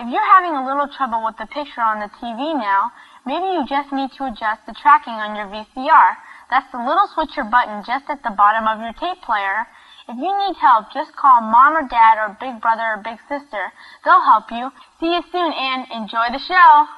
If 0.00 0.08
you're 0.08 0.32
having 0.32 0.56
a 0.56 0.64
little 0.64 0.88
trouble 0.88 1.20
with 1.28 1.36
the 1.36 1.44
picture 1.44 1.84
on 1.84 2.00
the 2.00 2.08
TV 2.24 2.56
now, 2.56 2.88
maybe 3.28 3.44
you 3.52 3.68
just 3.68 3.92
need 3.92 4.08
to 4.16 4.32
adjust 4.32 4.64
the 4.64 4.72
tracking 4.72 5.12
on 5.12 5.36
your 5.36 5.44
VCR. 5.52 6.16
That's 6.48 6.64
the 6.72 6.80
little 6.80 7.04
switcher 7.12 7.44
button 7.44 7.84
just 7.84 8.08
at 8.08 8.24
the 8.24 8.32
bottom 8.32 8.64
of 8.64 8.80
your 8.80 8.96
tape 8.96 9.20
player. 9.20 9.68
If 10.08 10.16
you 10.16 10.32
need 10.32 10.56
help, 10.56 10.88
just 10.96 11.12
call 11.20 11.44
mom 11.44 11.76
or 11.76 11.84
dad 11.84 12.16
or 12.16 12.32
big 12.40 12.62
brother 12.64 12.96
or 12.96 13.04
big 13.04 13.20
sister. 13.28 13.68
They'll 14.02 14.24
help 14.24 14.48
you. 14.48 14.72
See 15.04 15.12
you 15.12 15.20
soon 15.28 15.52
and 15.52 15.84
enjoy 15.92 16.32
the 16.32 16.40
show. 16.48 16.88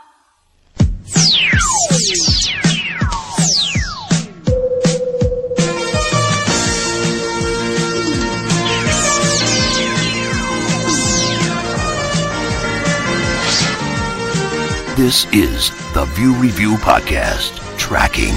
This 15.03 15.27
is 15.33 15.71
the 15.95 16.05
View 16.15 16.33
Review 16.33 16.77
Podcast 16.77 17.55
Tracking. 17.77 18.37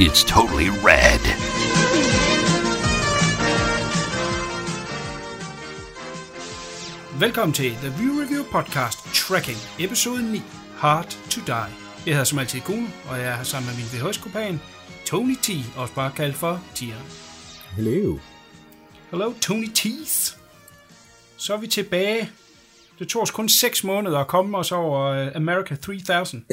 It's 0.00 0.24
totally 0.24 0.68
rad. 0.68 1.22
Velkommen 7.20 7.54
til 7.54 7.70
The 7.70 7.90
View 7.98 8.20
Review 8.22 8.44
Podcast 8.44 8.98
Tracking, 9.14 9.58
episode 9.78 10.32
9, 10.32 10.42
Hard 10.76 11.16
to 11.30 11.40
Die. 11.46 11.74
Jeg 12.06 12.14
hedder 12.14 12.24
som 12.24 12.38
altid 12.38 12.60
Kuno, 12.60 12.86
og 13.08 13.18
jeg 13.18 13.26
er 13.26 13.36
her 13.36 13.44
sammen 13.44 13.70
med 13.70 13.76
min 13.76 13.86
VHS-kopan, 13.92 14.60
Tony 15.06 15.36
T, 15.42 15.50
også 15.76 15.94
bare 15.94 16.12
kaldt 16.16 16.36
for 16.36 16.60
Tieren. 16.74 17.06
Hello. 17.76 18.18
Hello, 19.10 19.32
Tony 19.40 19.70
Teeth. 19.74 20.36
Så 21.36 21.54
er 21.54 21.58
vi 21.58 21.66
tilbage. 21.66 22.30
Det 23.02 23.10
tog 23.10 23.22
os 23.22 23.30
kun 23.30 23.48
6 23.48 23.84
måneder 23.84 24.18
at 24.18 24.26
komme 24.26 24.58
os 24.58 24.72
over 24.72 25.26
uh, 25.26 25.36
America 25.36 25.74
3000. 25.74 26.42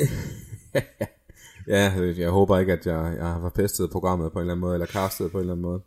Ja, 1.68 1.92
jeg 2.18 2.30
håber 2.30 2.60
ikke, 2.60 2.74
at 2.74 2.86
jeg, 2.86 3.14
jeg 3.18 3.26
har 3.26 3.40
forpestet 3.42 3.90
programmet 3.92 4.32
på 4.32 4.40
en 4.40 4.42
eller 4.42 4.54
anden 4.54 4.62
måde, 4.62 4.74
eller 4.74 4.86
castet 4.86 5.32
på 5.32 5.38
en 5.38 5.42
eller 5.42 5.54
anden 5.54 5.62
måde. 5.62 5.82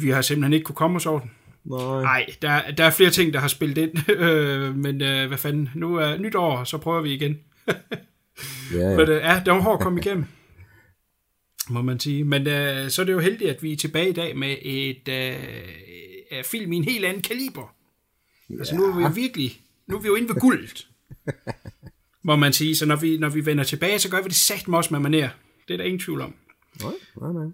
Vi 0.00 0.10
har 0.10 0.22
simpelthen 0.22 0.52
ikke 0.52 0.64
kunne 0.64 0.76
komme 0.76 0.96
os 0.96 1.06
over 1.06 1.20
den. 1.20 1.30
Nej. 1.64 2.02
Nej, 2.02 2.26
der, 2.42 2.70
der 2.70 2.84
er 2.84 2.90
flere 2.90 3.10
ting, 3.10 3.32
der 3.32 3.40
har 3.40 3.48
spillet 3.48 3.78
ind, 3.78 4.10
øh, 4.22 4.76
men 4.76 5.02
øh, 5.02 5.28
hvad 5.28 5.38
fanden, 5.38 5.70
nu 5.74 5.96
er 5.96 6.16
nyt 6.16 6.34
år, 6.34 6.64
så 6.64 6.78
prøver 6.78 7.00
vi 7.00 7.14
igen. 7.14 7.38
Ja, 8.74 8.96
Men 8.96 9.08
ja. 9.08 9.14
øh, 9.14 9.22
ja, 9.22 9.42
det 9.44 9.52
var 9.52 9.60
hårdt 9.60 9.80
at 9.80 9.84
komme 9.84 10.00
igennem, 10.00 10.24
må 11.70 11.82
man 11.82 12.00
sige. 12.00 12.24
Men 12.24 12.46
øh, 12.46 12.90
så 12.90 13.02
er 13.02 13.06
det 13.06 13.12
jo 13.12 13.18
heldigt, 13.18 13.50
at 13.50 13.62
vi 13.62 13.72
er 13.72 13.76
tilbage 13.76 14.08
i 14.08 14.12
dag 14.12 14.36
med 14.36 14.56
et 14.62 15.08
øh, 15.08 15.34
øh, 16.32 16.44
film 16.44 16.72
i 16.72 16.76
en 16.76 16.84
helt 16.84 17.04
anden 17.04 17.22
kaliber. 17.22 17.74
Altså 18.58 18.76
nu 18.76 18.84
er 18.84 19.08
vi 19.08 19.20
virkelig, 19.20 19.60
nu 19.88 19.96
er 19.96 20.00
vi 20.00 20.08
jo 20.08 20.14
inde 20.14 20.28
ved 20.28 20.40
guldet, 20.40 20.88
må 22.22 22.36
man 22.36 22.52
sige. 22.52 22.76
Så 22.76 22.86
når 22.86 22.96
vi, 22.96 23.18
når 23.18 23.28
vi 23.28 23.46
vender 23.46 23.64
tilbage, 23.64 23.98
så 23.98 24.10
gør 24.10 24.22
vi 24.22 24.28
det 24.28 24.36
sagt 24.36 24.68
med 24.68 24.78
os 24.78 24.90
med 24.90 25.00
maner. 25.00 25.28
Det 25.68 25.74
er 25.74 25.78
der 25.78 25.84
ingen 25.84 26.00
tvivl 26.00 26.20
om. 26.20 26.34
Nej, 26.82 26.92
nej, 27.20 27.32
nej. 27.32 27.52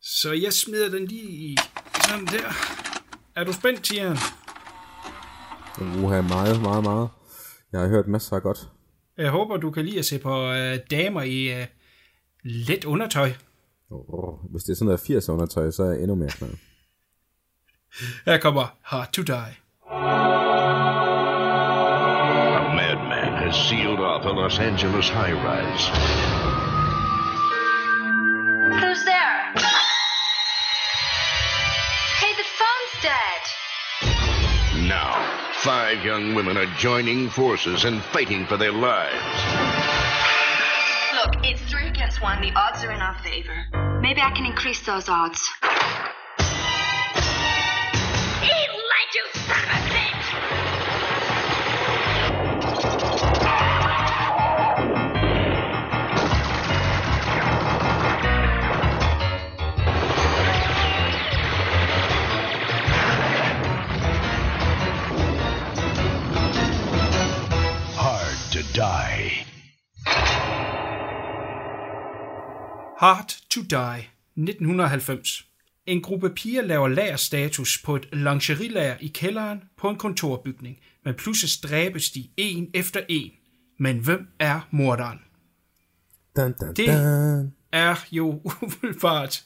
Så 0.00 0.32
jeg 0.32 0.52
smider 0.52 0.88
den 0.90 1.06
lige 1.06 1.30
i 1.30 1.56
sådan 2.08 2.26
der. 2.26 2.52
Er 3.36 3.44
du 3.44 3.52
spændt, 3.52 3.82
Tieren? 3.82 4.18
Uha, 5.80 6.20
meget, 6.20 6.62
meget, 6.62 6.82
meget. 6.82 7.08
Jeg 7.72 7.80
har 7.80 7.88
hørt 7.88 8.08
masser 8.08 8.36
af 8.36 8.42
godt. 8.42 8.58
Jeg 9.16 9.30
håber, 9.30 9.56
du 9.56 9.70
kan 9.70 9.84
lide 9.84 9.98
at 9.98 10.04
se 10.04 10.18
på 10.18 10.52
øh, 10.52 10.78
damer 10.90 11.22
i 11.22 11.60
øh, 11.60 11.66
let 12.44 12.84
undertøj. 12.84 13.32
Oh, 13.90 14.50
hvis 14.50 14.62
det 14.62 14.72
er 14.72 14.76
sådan 14.76 14.86
noget 14.86 15.00
80 15.00 15.28
undertøj, 15.28 15.70
så 15.70 15.82
er 15.82 15.90
jeg 15.92 16.00
endnu 16.00 16.14
mere 16.14 16.28
klar. 16.28 16.48
Her 18.24 18.38
kommer 18.38 18.76
Hard 18.82 19.12
to 19.12 19.22
Die. 19.22 19.54
Has 23.52 23.68
sealed 23.68 24.00
off 24.00 24.24
a 24.24 24.28
Los 24.28 24.58
Angeles 24.58 25.08
high 25.08 25.32
rise. 25.32 25.88
Who's 28.80 29.04
there? 29.04 29.52
Hey, 32.18 32.32
the 32.36 32.44
phone's 32.58 33.02
dead. 33.02 33.42
Now, 34.88 35.50
five 35.56 36.02
young 36.04 36.34
women 36.34 36.56
are 36.56 36.72
joining 36.78 37.28
forces 37.28 37.84
and 37.84 38.02
fighting 38.04 38.46
for 38.46 38.56
their 38.56 38.72
lives. 38.72 39.14
Look, 41.14 41.44
it's 41.44 41.60
three 41.70 41.88
against 41.88 42.22
one. 42.22 42.40
The 42.40 42.52
odds 42.56 42.82
are 42.84 42.92
in 42.92 43.00
our 43.00 43.18
favor. 43.18 43.66
Maybe 44.00 44.20
I 44.22 44.30
can 44.30 44.46
increase 44.46 44.80
those 44.86 45.08
odds. 45.08 45.50
Eat 48.42 48.70
lead, 48.70 49.14
you 49.14 49.24
die. 68.74 69.46
Hard 72.98 73.36
to 73.50 73.60
Die, 73.62 74.08
1990. 74.36 75.44
En 75.86 76.02
gruppe 76.02 76.30
piger 76.30 76.62
laver 76.62 76.88
lagerstatus 76.88 77.78
på 77.84 77.96
et 77.96 78.08
lingerielager 78.12 78.96
i 79.00 79.06
kælderen 79.08 79.60
på 79.78 79.88
en 79.90 79.96
kontorbygning, 79.96 80.76
men 81.04 81.14
pludselig 81.14 81.70
dræbes 81.70 82.10
de 82.10 82.28
en 82.36 82.70
efter 82.74 83.00
en. 83.08 83.30
Men 83.78 83.98
hvem 83.98 84.26
er 84.38 84.60
morderen? 84.70 85.18
Dun, 86.36 86.54
dun, 86.60 86.74
Det- 86.74 86.86
dun. 86.88 87.52
Er 87.72 87.94
jo 88.12 88.40
umiddelbart 88.62 89.44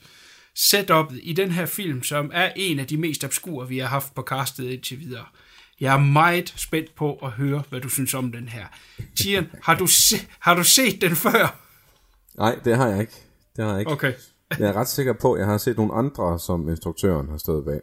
setupet 0.55 1.21
i 1.23 1.33
den 1.33 1.51
her 1.51 1.67
film, 1.67 2.03
som 2.03 2.31
er 2.35 2.53
en 2.57 2.79
af 2.79 2.87
de 2.87 2.97
mest 2.97 3.25
obskure, 3.25 3.69
vi 3.69 3.79
har 3.79 3.87
haft 3.87 4.15
på 4.15 4.23
castet 4.23 4.71
indtil 4.71 5.01
videre. 5.01 5.25
Jeg 5.81 5.95
er 5.95 5.99
meget 5.99 6.55
spændt 6.57 6.95
på 6.95 7.15
at 7.15 7.31
høre, 7.31 7.63
hvad 7.69 7.81
du 7.81 7.89
synes 7.89 8.15
om 8.15 8.33
den 8.33 8.49
her. 8.49 8.67
Tian, 9.17 9.47
har 9.63 9.75
du, 9.75 9.87
se, 9.87 10.17
har 10.39 10.55
du 10.55 10.65
set 10.65 11.01
den 11.01 11.17
før? 11.17 11.61
Nej, 12.39 12.59
det 12.65 12.77
har 12.77 12.87
jeg 12.87 13.01
ikke. 13.01 13.13
Det 13.57 13.65
har 13.65 13.71
jeg 13.71 13.81
ikke. 13.81 13.93
Okay. 13.93 14.13
Jeg 14.59 14.69
er 14.69 14.73
ret 14.73 14.89
sikker 14.89 15.13
på, 15.13 15.33
at 15.33 15.41
jeg 15.41 15.49
har 15.49 15.59
set 15.59 15.77
nogle 15.77 15.95
andre, 15.95 16.39
som 16.39 16.69
instruktøren 16.69 17.29
har 17.29 17.39
stået 17.39 17.65
bag. 17.65 17.81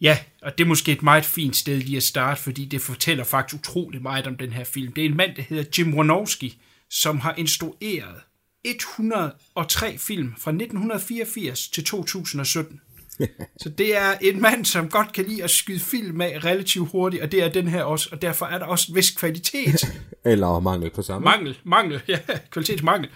Ja, 0.00 0.18
og 0.42 0.58
det 0.58 0.64
er 0.64 0.68
måske 0.68 0.92
et 0.92 1.02
meget 1.02 1.24
fint 1.24 1.56
sted 1.56 1.78
lige 1.78 1.96
at 1.96 2.02
starte, 2.02 2.42
fordi 2.42 2.64
det 2.64 2.80
fortæller 2.80 3.24
faktisk 3.24 3.60
utrolig 3.60 4.02
meget 4.02 4.26
om 4.26 4.36
den 4.36 4.52
her 4.52 4.64
film. 4.64 4.92
Det 4.92 5.04
er 5.04 5.08
en 5.08 5.16
mand, 5.16 5.36
der 5.36 5.42
hedder 5.42 5.64
Jim 5.78 5.94
Warnowski, 5.94 6.62
som 6.90 7.18
har 7.18 7.34
instrueret 7.36 8.16
103 8.64 9.98
film 9.98 10.34
fra 10.38 10.50
1984 10.50 11.68
til 11.68 11.84
2017. 11.84 12.80
Så 13.62 13.68
det 13.68 13.96
er 13.96 14.12
en 14.20 14.42
mand, 14.42 14.64
som 14.64 14.88
godt 14.88 15.12
kan 15.12 15.24
lide 15.24 15.44
at 15.44 15.50
skyde 15.50 15.80
film 15.80 16.20
af 16.20 16.44
relativt 16.44 16.90
hurtigt, 16.90 17.22
og 17.22 17.32
det 17.32 17.42
er 17.42 17.48
den 17.48 17.68
her 17.68 17.82
også, 17.82 18.08
og 18.12 18.22
derfor 18.22 18.46
er 18.46 18.58
der 18.58 18.66
også 18.66 18.86
en 18.88 18.96
vis 18.96 19.10
kvalitet. 19.10 19.84
Eller 20.24 20.60
mangel 20.60 20.90
på 20.90 21.02
samme. 21.02 21.24
Mangel, 21.24 21.58
mangel, 21.64 22.02
ja, 22.08 22.18
kvalitetsmangel. 22.50 23.10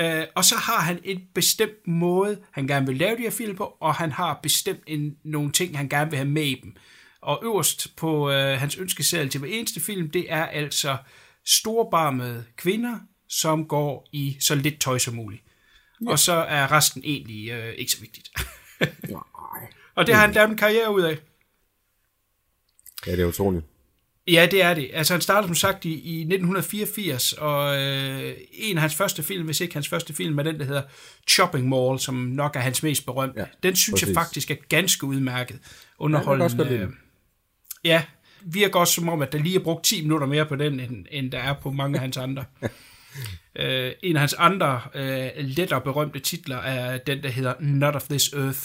Uh, 0.00 0.22
og 0.34 0.44
så 0.44 0.54
har 0.54 0.80
han 0.80 1.00
en 1.04 1.20
bestemt 1.34 1.86
måde, 1.86 2.38
han 2.52 2.66
gerne 2.66 2.86
vil 2.86 2.96
lave 2.96 3.16
de 3.16 3.22
her 3.22 3.30
film 3.30 3.56
på, 3.56 3.76
og 3.80 3.94
han 3.94 4.12
har 4.12 4.40
bestemt 4.42 4.82
en, 4.86 5.16
nogle 5.24 5.52
ting, 5.52 5.76
han 5.76 5.88
gerne 5.88 6.10
vil 6.10 6.16
have 6.16 6.28
med 6.28 6.42
i 6.42 6.60
dem. 6.64 6.76
Og 7.22 7.40
øverst 7.44 7.96
på 7.96 8.28
uh, 8.28 8.34
hans 8.34 8.76
ønskeseddel 8.76 9.28
til 9.28 9.40
hver 9.40 9.48
eneste 9.48 9.80
film, 9.80 10.10
det 10.10 10.26
er 10.28 10.46
altså 10.46 10.96
storbarmede 11.46 12.44
kvinder, 12.56 12.98
som 13.28 13.64
går 13.64 14.08
i 14.12 14.36
så 14.40 14.54
lidt 14.54 14.80
tøj 14.80 14.98
som 14.98 15.14
muligt. 15.14 15.42
Ja. 16.04 16.10
Og 16.10 16.18
så 16.18 16.32
er 16.32 16.72
resten 16.72 17.02
egentlig 17.04 17.58
uh, 17.58 17.68
ikke 17.76 17.92
så 17.92 18.00
vigtigt. 18.00 18.30
Og 19.96 20.06
det 20.06 20.14
har 20.14 20.26
han 20.26 20.32
lavet 20.32 20.50
en 20.50 20.56
karriere 20.56 20.94
ud 20.94 21.02
af. 21.02 21.18
Ja, 23.06 23.12
det 23.12 23.20
er 23.20 23.26
utroligt. 23.26 23.64
Ja, 24.28 24.48
det 24.50 24.62
er 24.62 24.74
det. 24.74 24.90
Altså, 24.92 25.14
han 25.14 25.20
startede 25.20 25.48
som 25.48 25.54
sagt 25.54 25.84
i, 25.84 25.88
i 25.88 26.20
1984, 26.20 27.32
og 27.32 27.76
øh, 27.76 28.34
en 28.52 28.76
af 28.76 28.80
hans 28.80 28.94
første 28.94 29.22
film, 29.22 29.44
hvis 29.44 29.60
ikke 29.60 29.74
hans 29.74 29.88
første 29.88 30.14
film, 30.14 30.38
er 30.38 30.42
den, 30.42 30.58
der 30.58 30.64
hedder 30.64 30.82
Chopping 31.30 31.68
Mall, 31.68 31.98
som 32.00 32.14
nok 32.14 32.56
er 32.56 32.60
hans 32.60 32.82
mest 32.82 33.06
berømte. 33.06 33.40
Ja, 33.40 33.46
den 33.62 33.76
synes 33.76 34.02
jeg 34.02 34.06
præcis. 34.06 34.16
faktisk 34.16 34.50
er 34.50 34.54
ganske 34.68 35.06
udmærket. 35.06 35.58
Underholdende. 35.98 36.64
Ja, 36.64 36.80
den. 36.80 36.96
ja, 37.84 38.02
virker 38.40 38.80
også 38.80 38.94
som 38.94 39.08
om, 39.08 39.22
at 39.22 39.32
der 39.32 39.38
lige 39.38 39.56
er 39.58 39.64
brugt 39.64 39.84
10 39.84 40.02
minutter 40.02 40.26
mere 40.26 40.46
på 40.46 40.56
den, 40.56 40.80
end, 40.80 41.06
end 41.10 41.32
der 41.32 41.38
er 41.38 41.54
på 41.62 41.70
mange 41.70 41.96
af 41.96 42.00
hans 42.00 42.16
andre. 42.16 42.44
uh, 42.62 42.68
en 44.02 44.16
af 44.16 44.20
hans 44.20 44.34
andre 44.34 44.80
uh, 44.94 45.44
lettere 45.44 45.80
berømte 45.80 46.18
titler 46.18 46.56
er 46.56 46.98
den, 46.98 47.22
der 47.22 47.28
hedder 47.28 47.54
Not 47.60 47.94
of 47.96 48.02
This 48.02 48.32
Earth, 48.32 48.60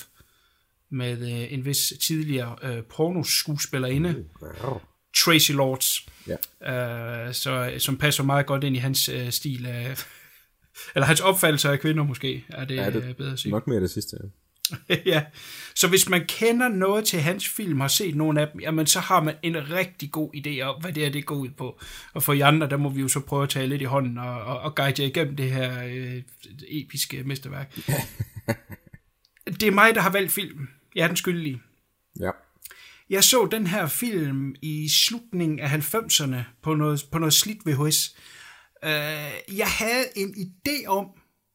med 0.92 1.22
uh, 1.22 1.54
en 1.54 1.66
vis 1.66 1.94
tidligere 2.04 2.56
uh, 2.64 2.84
pornoskuespillerinde, 2.86 4.26
Tracy 5.18 5.52
Lords, 5.52 6.08
Ja. 6.28 7.28
uh, 7.28 7.34
så, 7.34 7.74
som 7.78 7.98
passer 7.98 8.24
meget 8.24 8.46
godt 8.46 8.64
ind 8.64 8.76
i 8.76 8.80
hans 8.80 9.10
uh, 9.10 9.30
stil 9.30 9.66
af, 9.66 9.98
eller 10.96 11.06
hans 11.06 11.20
opfattelse 11.20 11.70
af 11.70 11.80
kvinder 11.80 12.04
måske, 12.04 12.46
er 12.50 12.66
det, 12.66 12.76
Ja, 12.76 12.84
ja, 12.84 12.90
det- 12.92 13.04
det 13.04 13.18
bedre 13.18 13.32
at 13.34 13.40
sige. 13.40 13.52
Nok 13.52 13.68
mere 13.68 13.82
det 13.82 13.92
sidste. 13.92 14.18
ja, 15.06 15.24
så 15.76 15.88
hvis 15.88 16.10
man 16.10 16.26
kender 16.28 16.68
noget 16.68 17.06
til 17.06 17.20
hans 17.20 17.48
film, 17.48 17.80
har 17.80 17.88
set 17.88 18.16
nogle 18.16 18.42
af 18.42 18.48
dem, 18.54 18.62
jamen 18.62 18.88
så 18.88 19.00
har 19.00 19.24
man 19.24 19.36
en 19.44 19.72
rigtig 19.72 20.12
god 20.12 20.36
idé 20.36 20.62
om, 20.62 20.82
hvad 20.82 20.94
det 20.94 21.06
er, 21.06 21.10
det 21.10 21.26
går 21.26 21.36
ud 21.36 21.50
på. 21.58 21.80
Og 22.14 22.24
for 22.24 22.34
jer 22.34 22.48
andre, 22.48 22.70
der 22.70 22.78
må 22.78 22.90
vi 22.90 23.02
jo 23.02 23.08
så 23.08 23.20
prøve 23.20 23.44
at 23.44 23.50
tage 23.50 23.68
lidt 23.68 23.82
i 23.82 23.86
hånden 23.86 24.18
og, 24.18 24.42
og, 24.42 24.60
og 24.60 24.76
guide 24.76 25.02
jer 25.02 25.08
igennem 25.08 25.36
det 25.36 25.52
her 25.52 25.84
øh, 25.84 26.22
episke 26.68 27.24
mesterværk. 27.24 27.76
det 29.60 29.64
er 29.64 29.72
mig, 29.72 29.96
der 29.96 30.02
har 30.02 30.12
valgt 30.12 30.32
filmen. 30.32 30.70
Jeg 30.96 31.04
er 31.04 31.08
den 31.08 31.18
skyldige. 31.18 31.62
Ja. 32.20 32.32
Jeg 33.10 33.24
så 33.24 33.48
den 33.52 33.68
her 33.68 33.88
film 33.88 34.56
i 34.62 34.90
slutningen 34.90 35.60
af 35.60 35.68
90'erne 35.68 36.36
på 36.62 36.76
noget, 36.76 37.06
på 37.12 37.20
noget 37.20 37.34
slidt 37.34 37.66
VHS. 37.66 38.16
Uh, 38.84 39.58
jeg 39.58 39.68
havde 39.68 40.06
en 40.16 40.30
idé 40.30 40.88
om, 40.88 41.08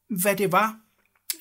hvad 0.09 0.35
det 0.35 0.51
var, 0.51 0.75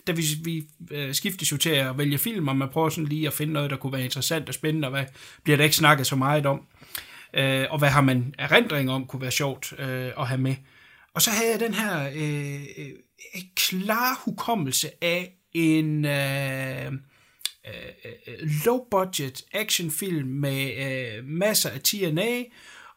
da 0.06 0.12
vi, 0.12 0.22
vi 0.44 0.68
uh, 0.94 1.12
skiftes 1.12 1.52
jo 1.52 1.56
til 1.56 1.70
at 1.70 1.98
vælge 1.98 2.18
film, 2.18 2.48
og 2.48 2.56
man 2.56 2.68
prøver 2.68 2.88
sådan 2.88 3.08
lige 3.08 3.26
at 3.26 3.32
finde 3.32 3.52
noget, 3.52 3.70
der 3.70 3.76
kunne 3.76 3.92
være 3.92 4.04
interessant 4.04 4.48
og 4.48 4.54
spændende, 4.54 4.88
og 4.88 4.92
hvad 4.92 5.04
bliver 5.42 5.56
der 5.56 5.64
ikke 5.64 5.76
snakket 5.76 6.06
så 6.06 6.16
meget 6.16 6.46
om. 6.46 6.58
Uh, 7.38 7.72
og 7.72 7.78
hvad 7.78 7.88
har 7.88 8.00
man 8.00 8.34
erindring 8.38 8.90
om, 8.90 9.06
kunne 9.06 9.22
være 9.22 9.30
sjovt 9.30 9.72
uh, 9.72 9.78
at 10.20 10.26
have 10.26 10.40
med. 10.40 10.56
Og 11.14 11.22
så 11.22 11.30
havde 11.30 11.50
jeg 11.50 11.60
den 11.60 11.74
her 11.74 12.08
uh, 12.08 12.84
uh, 12.84 13.40
klar 13.56 14.22
hukommelse 14.24 15.04
af 15.04 15.32
en... 15.52 16.04
Uh, 17.66 18.48
low-budget 18.64 19.42
actionfilm 19.52 20.28
med 20.28 20.72
øh, 20.76 21.24
masser 21.24 21.70
af 21.70 21.80
TNA, 21.80 22.42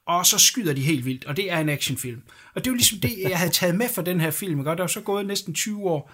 og 0.08 0.26
så 0.26 0.38
skyder 0.38 0.74
de 0.74 0.82
helt 0.82 1.06
vildt, 1.06 1.26
og 1.26 1.38
det 1.38 1.52
er 1.52 1.60
en 1.60 1.70
actionfilm. 1.70 2.22
Og 2.56 2.66
det 2.66 2.72
var 2.72 2.76
ligesom 2.76 3.00
det, 3.00 3.20
jeg 3.20 3.38
havde 3.38 3.52
taget 3.52 3.76
med 3.76 3.90
for 3.90 4.02
den 4.02 4.22
her 4.22 4.32
film, 4.32 4.60
og 4.60 4.66
der 4.66 4.84
var 4.84 4.88
så 4.88 5.02
gået 5.02 5.26
næsten 5.26 5.54
20 5.54 5.84
år. 5.84 6.12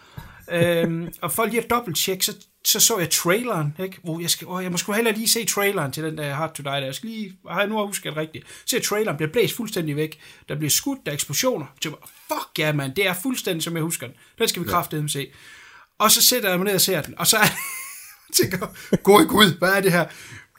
øhm, 0.52 1.14
og 1.22 1.32
for 1.32 1.46
lige 1.46 1.64
at 1.64 1.70
dobbelttjekke, 1.70 2.26
så, 2.26 2.36
så 2.66 2.80
så 2.80 3.00
jeg 3.00 3.10
traileren, 3.10 3.76
ikke? 3.84 3.98
Hvor 4.04 4.20
jeg, 4.20 4.30
skal, 4.30 4.48
åh, 4.48 4.64
jeg 4.64 4.72
må 4.72 4.78
sgu 4.78 4.94
heller 4.94 5.12
lige 5.12 5.30
se 5.30 5.46
traileren 5.46 5.92
til 5.92 6.04
den 6.04 6.18
der 6.18 6.34
Hard 6.34 6.56
to 6.56 6.64
Die, 6.64 6.72
der. 6.72 6.86
jeg 6.86 6.96
skal 6.96 7.10
lige, 7.10 7.34
har 7.50 7.60
jeg 7.60 7.70
nu 7.70 7.86
husket 7.86 8.12
det 8.12 8.18
rigtigt, 8.18 8.46
se 8.66 8.80
traileren, 8.80 9.18
bliver 9.18 9.32
blæst 9.32 9.56
fuldstændig 9.56 9.96
væk, 9.96 10.20
der 10.50 10.56
bliver 10.56 10.70
skudt, 10.70 11.00
der 11.06 11.12
er 11.12 11.14
eksplosioner, 11.14 11.66
så 11.82 11.90
jeg, 11.90 11.98
fuck 12.28 12.60
ja, 12.60 12.74
mand, 12.74 12.96
det 12.96 13.08
er 13.08 13.14
fuldstændig, 13.14 13.64
som 13.64 13.76
jeg 13.76 13.84
husker 13.84 14.08
den, 14.08 14.16
den 14.40 14.48
skal 14.48 14.64
vi 14.64 14.68
kraftedeme 14.68 15.10
se. 15.10 15.28
Og 16.00 16.12
så 16.12 16.22
sætter 16.22 16.50
jeg 16.50 16.58
mig 16.60 16.66
ned 16.66 16.76
og 16.76 16.82
ser 16.82 17.02
den, 17.02 17.20
og 17.20 17.28
så 17.28 17.38
er 17.38 17.48
tænker, 18.42 18.98
god 19.04 19.28
gud, 19.28 19.58
hvad 19.60 19.70
er 19.70 19.82
det 19.82 19.92
her? 19.92 20.06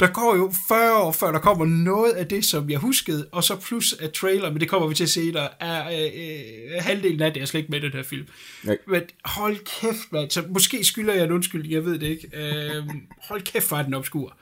Der 0.01 0.07
går 0.07 0.37
jo 0.37 0.53
40 0.69 1.03
år, 1.03 1.13
før 1.13 1.33
der 1.33 1.39
kommer 1.39 1.65
noget 1.65 2.13
af 2.13 2.27
det, 2.27 2.45
som 2.45 2.71
jeg 2.71 2.79
huskede, 2.79 3.29
og 3.33 3.45
så 3.45 3.57
plus 3.57 3.93
at 3.93 4.13
trailer, 4.13 4.51
men 4.51 4.61
det 4.61 4.69
kommer 4.69 4.89
vi 4.89 4.95
til 4.95 5.09
senere, 5.09 5.63
er 5.63 5.87
øh, 5.89 6.11
øh, 6.15 6.83
halvdelen 6.83 7.23
af 7.23 7.33
det, 7.33 7.41
jeg 7.41 7.49
slet 7.49 7.61
ikke 7.61 7.71
med 7.71 7.81
den 7.81 7.93
her 7.93 8.03
film. 8.03 8.27
Nej. 8.65 8.79
Men 8.89 9.03
hold 9.25 9.57
kæft, 9.65 10.13
man. 10.13 10.31
Så 10.31 10.45
måske 10.49 10.85
skylder 10.85 11.15
jeg 11.15 11.25
en 11.25 11.33
undskyldning, 11.33 11.73
jeg 11.73 11.85
ved 11.85 11.99
det 11.99 12.07
ikke. 12.07 12.29
Øh, 12.35 12.85
hold 13.23 13.43
kæft, 13.43 13.69
hvor 13.69 13.77
er 13.77 13.83
den 13.83 13.95
obskur. 13.95 14.37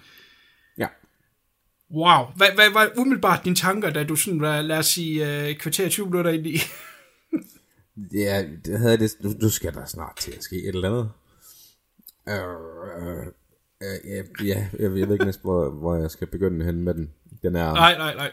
Ja. 0.79 0.87
Wow. 1.95 2.25
Hvad, 2.37 2.49
hvad 2.55 2.71
var 2.71 2.91
umiddelbart 2.97 3.45
dine 3.45 3.57
tanker, 3.57 3.91
da 3.91 4.05
du 4.05 4.17
sådan 4.17 4.41
var, 4.41 4.63
lad 4.63 4.79
os 4.79 4.87
sige, 4.87 5.49
øh, 5.49 5.57
kvarter 5.57 5.89
20 5.89 6.07
minutter 6.07 6.31
ind 6.31 6.47
i? 6.47 6.59
Ja, 8.15 8.45
det 8.65 8.79
havde 8.79 8.99
det, 8.99 9.17
nu, 9.21 9.35
nu 9.41 9.49
skal 9.49 9.75
der 9.75 9.85
snart 9.85 10.17
til 10.17 10.33
at 10.33 10.43
ske 10.43 10.57
et 10.57 10.75
eller 10.75 10.91
andet. 10.91 11.11
Øh, 12.29 12.37
øh, 13.09 13.27
øh, 13.83 13.99
ja, 14.13 14.23
ja, 14.45 14.67
jeg, 14.79 14.93
ved- 14.95 15.13
ikke 15.13 15.25
næsten, 15.25 15.43
hvor, 15.43 15.71
hvor 15.71 15.97
jeg 15.97 16.11
skal 16.11 16.27
begynde 16.27 16.65
hen 16.65 16.83
med 16.83 16.95
den. 16.95 17.11
Den 17.43 17.57
er, 17.57 17.73
nej, 17.75 17.99
nej, 17.99 18.15
nej. 18.15 18.31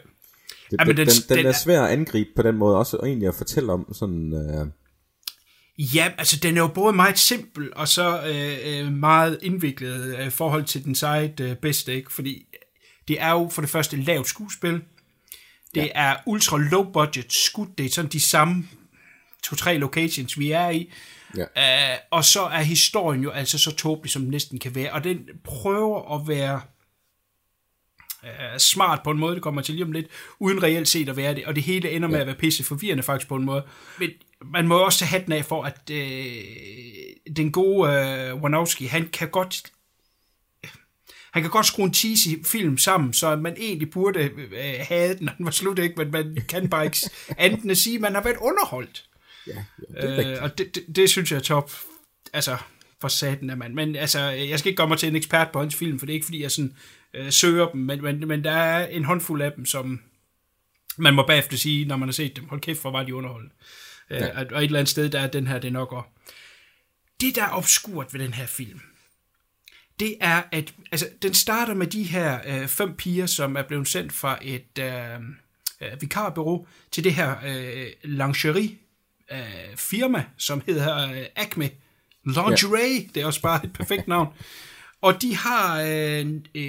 det, 0.71 0.77
Ja, 0.79 0.83
den, 0.85 0.97
den- 0.97 1.07
den, 1.07 1.37
den, 1.37 1.45
er 1.45 1.51
svær 1.51 1.81
at 1.83 1.91
angribe 1.91 2.29
på 2.35 2.41
den 2.41 2.57
måde, 2.57 2.77
også 2.77 2.97
egentlig 2.97 3.27
at 3.27 3.35
fortælle 3.35 3.71
om 3.73 3.93
sådan... 3.93 4.33
Øh, 4.33 4.67
Ja, 5.95 6.11
altså 6.17 6.37
den 6.43 6.57
er 6.57 6.61
jo 6.61 6.67
både 6.67 6.93
meget 6.93 7.19
simpel 7.19 7.69
og 7.75 7.87
så 7.87 8.21
øh, 8.27 8.85
øh, 8.85 8.91
meget 8.93 9.39
indviklet 9.41 10.15
øh, 10.19 10.27
i 10.27 10.29
forhold 10.29 10.63
til 10.63 10.83
den 10.85 10.95
eget 11.03 11.39
øh, 11.39 11.55
bedste, 11.55 11.93
ikke? 11.95 12.13
Fordi 12.13 12.45
det 13.07 13.21
er 13.21 13.31
jo 13.31 13.49
for 13.51 13.61
det 13.61 13.69
første 13.69 13.97
lavt 13.97 14.27
skuespil. 14.27 14.73
Det 15.75 15.81
ja. 15.81 15.87
er 15.95 16.15
ultra 16.27 16.57
low 16.57 16.91
budget 16.91 17.33
skud. 17.33 17.67
Det 17.77 17.85
er 17.85 17.89
sådan 17.89 18.11
de 18.11 18.19
samme 18.19 18.67
to-tre 19.43 19.77
locations, 19.77 20.39
vi 20.39 20.51
er 20.51 20.69
i. 20.69 20.91
Ja. 21.37 21.93
Uh, 21.93 21.99
og 22.11 22.25
så 22.25 22.41
er 22.41 22.61
historien 22.61 23.23
jo 23.23 23.29
altså 23.29 23.57
så 23.57 23.75
tåbelig, 23.75 24.11
som 24.11 24.21
den 24.21 24.31
næsten 24.31 24.59
kan 24.59 24.75
være. 24.75 24.93
Og 24.93 25.03
den 25.03 25.19
prøver 25.43 26.15
at 26.15 26.27
være 26.27 26.61
uh, 28.23 28.57
smart 28.57 28.99
på 29.03 29.11
en 29.11 29.17
måde, 29.17 29.35
det 29.35 29.43
kommer 29.43 29.61
til 29.61 29.75
lige 29.75 29.85
om 29.85 29.91
lidt, 29.91 30.07
uden 30.39 30.63
reelt 30.63 30.87
set 30.87 31.09
at 31.09 31.17
være 31.17 31.35
det. 31.35 31.45
Og 31.45 31.55
det 31.55 31.63
hele 31.63 31.91
ender 31.91 32.07
med 32.07 32.15
Ja. 32.17 32.21
at 32.21 32.27
være 32.27 32.35
pisse 32.35 32.63
forvirrende 32.63 33.03
faktisk 33.03 33.27
på 33.27 33.35
en 33.35 33.45
måde. 33.45 33.63
Men 33.99 34.09
man 34.45 34.67
må 34.67 34.77
også 34.77 34.99
tage 34.99 35.09
hatten 35.09 35.31
af 35.31 35.45
for, 35.45 35.63
at 35.63 35.89
øh, 35.91 36.33
den 37.35 37.51
gode 37.51 37.91
øh, 37.93 38.35
Wanowski, 38.43 38.85
han 38.85 39.07
kan 39.07 39.29
godt 39.29 39.63
han 41.31 41.41
kan 41.43 41.51
godt 41.51 41.65
skrue 41.65 41.85
en 41.85 41.93
cheesy 41.93 42.27
film 42.45 42.77
sammen, 42.77 43.13
så 43.13 43.35
man 43.35 43.55
egentlig 43.57 43.89
burde 43.89 44.19
øh, 44.19 44.51
have 44.81 45.17
den, 45.17 45.25
når 45.25 45.33
den 45.37 45.45
var 45.45 45.51
slut, 45.51 45.79
ikke? 45.79 45.95
men 45.97 46.11
man 46.11 46.37
kan 46.49 46.69
bare 46.69 46.85
ikke 46.85 46.97
andet 47.37 47.61
end 47.61 47.71
at 47.71 47.77
sige, 47.77 47.95
at 47.95 48.01
man 48.01 48.13
har 48.15 48.23
været 48.23 48.37
underholdt. 48.41 49.05
Ja, 49.47 49.63
ja, 49.95 50.07
det 50.07 50.25
er. 50.25 50.31
Øh, 50.31 50.43
og 50.43 50.57
det, 50.57 50.75
det, 50.75 50.95
det 50.95 51.09
synes 51.09 51.31
jeg 51.31 51.37
er 51.37 51.41
top. 51.41 51.71
Altså, 52.33 52.57
for 53.01 53.07
satan 53.07 53.49
af 53.49 53.57
mand. 53.57 53.73
Men 53.73 53.95
altså, 53.95 54.19
jeg 54.19 54.59
skal 54.59 54.69
ikke 54.69 54.77
gøre 54.77 54.87
mig 54.87 54.97
til 54.97 55.09
en 55.09 55.15
ekspert 55.15 55.51
på 55.51 55.59
hans 55.59 55.75
film, 55.75 55.99
for 55.99 56.05
det 56.05 56.13
er 56.13 56.15
ikke, 56.15 56.25
fordi 56.25 56.41
jeg 56.41 56.51
sådan 56.51 56.75
øh, 57.13 57.31
søger 57.31 57.69
dem, 57.69 57.81
men, 57.81 58.01
men, 58.01 58.27
men 58.27 58.43
der 58.43 58.51
er 58.51 58.87
en 58.87 59.05
håndfuld 59.05 59.41
af 59.41 59.51
dem, 59.51 59.65
som 59.65 60.01
man 60.97 61.13
må 61.13 61.25
bagefter 61.27 61.57
sige, 61.57 61.85
når 61.85 61.97
man 61.97 62.07
har 62.07 62.13
set 62.13 62.35
dem, 62.35 62.47
hold 62.49 62.61
kæft, 62.61 62.81
hvor 62.81 62.91
var 62.91 63.03
de 63.03 63.15
underholdende. 63.15 63.53
Ja. 64.09 64.41
Øh, 64.41 64.47
og 64.51 64.57
et 64.57 64.63
eller 64.63 64.79
andet 64.79 64.89
sted, 64.89 65.09
der 65.09 65.19
er 65.19 65.27
den 65.27 65.47
her, 65.47 65.59
det 65.59 65.67
er 65.67 65.71
nok 65.71 65.93
også. 65.93 66.09
Det, 67.21 67.35
der 67.35 67.43
er 67.43 67.57
obskurt 67.57 68.13
ved 68.13 68.19
den 68.19 68.33
her 68.33 68.45
film, 68.45 68.81
det 69.99 70.17
er, 70.21 70.43
at 70.51 70.73
altså, 70.91 71.09
den 71.21 71.33
starter 71.33 71.73
med 71.73 71.87
de 71.87 72.03
her 72.03 72.39
øh, 72.47 72.67
fem 72.67 72.95
piger, 72.95 73.25
som 73.25 73.55
er 73.55 73.61
blevet 73.61 73.87
sendt 73.87 74.13
fra 74.13 74.39
et 74.41 74.79
øh, 74.79 75.13
øh, 75.81 76.01
vikarbureau 76.01 76.67
til 76.91 77.03
det 77.03 77.13
her 77.13 77.35
øh, 77.45 77.87
lingerie 78.03 78.77
øh, 79.31 79.77
firma, 79.77 80.23
som 80.37 80.61
hedder 80.65 81.11
øh, 81.11 81.25
Acme 81.35 81.69
Lingerie. 82.25 82.93
Ja. 82.93 83.07
Det 83.15 83.21
er 83.21 83.25
også 83.25 83.41
bare 83.41 83.65
et 83.65 83.73
perfekt 83.73 84.07
navn. 84.07 84.27
Og 85.01 85.21
de 85.21 85.35
har 85.35 85.81
øh, 85.81 86.25
øh, 86.55 86.63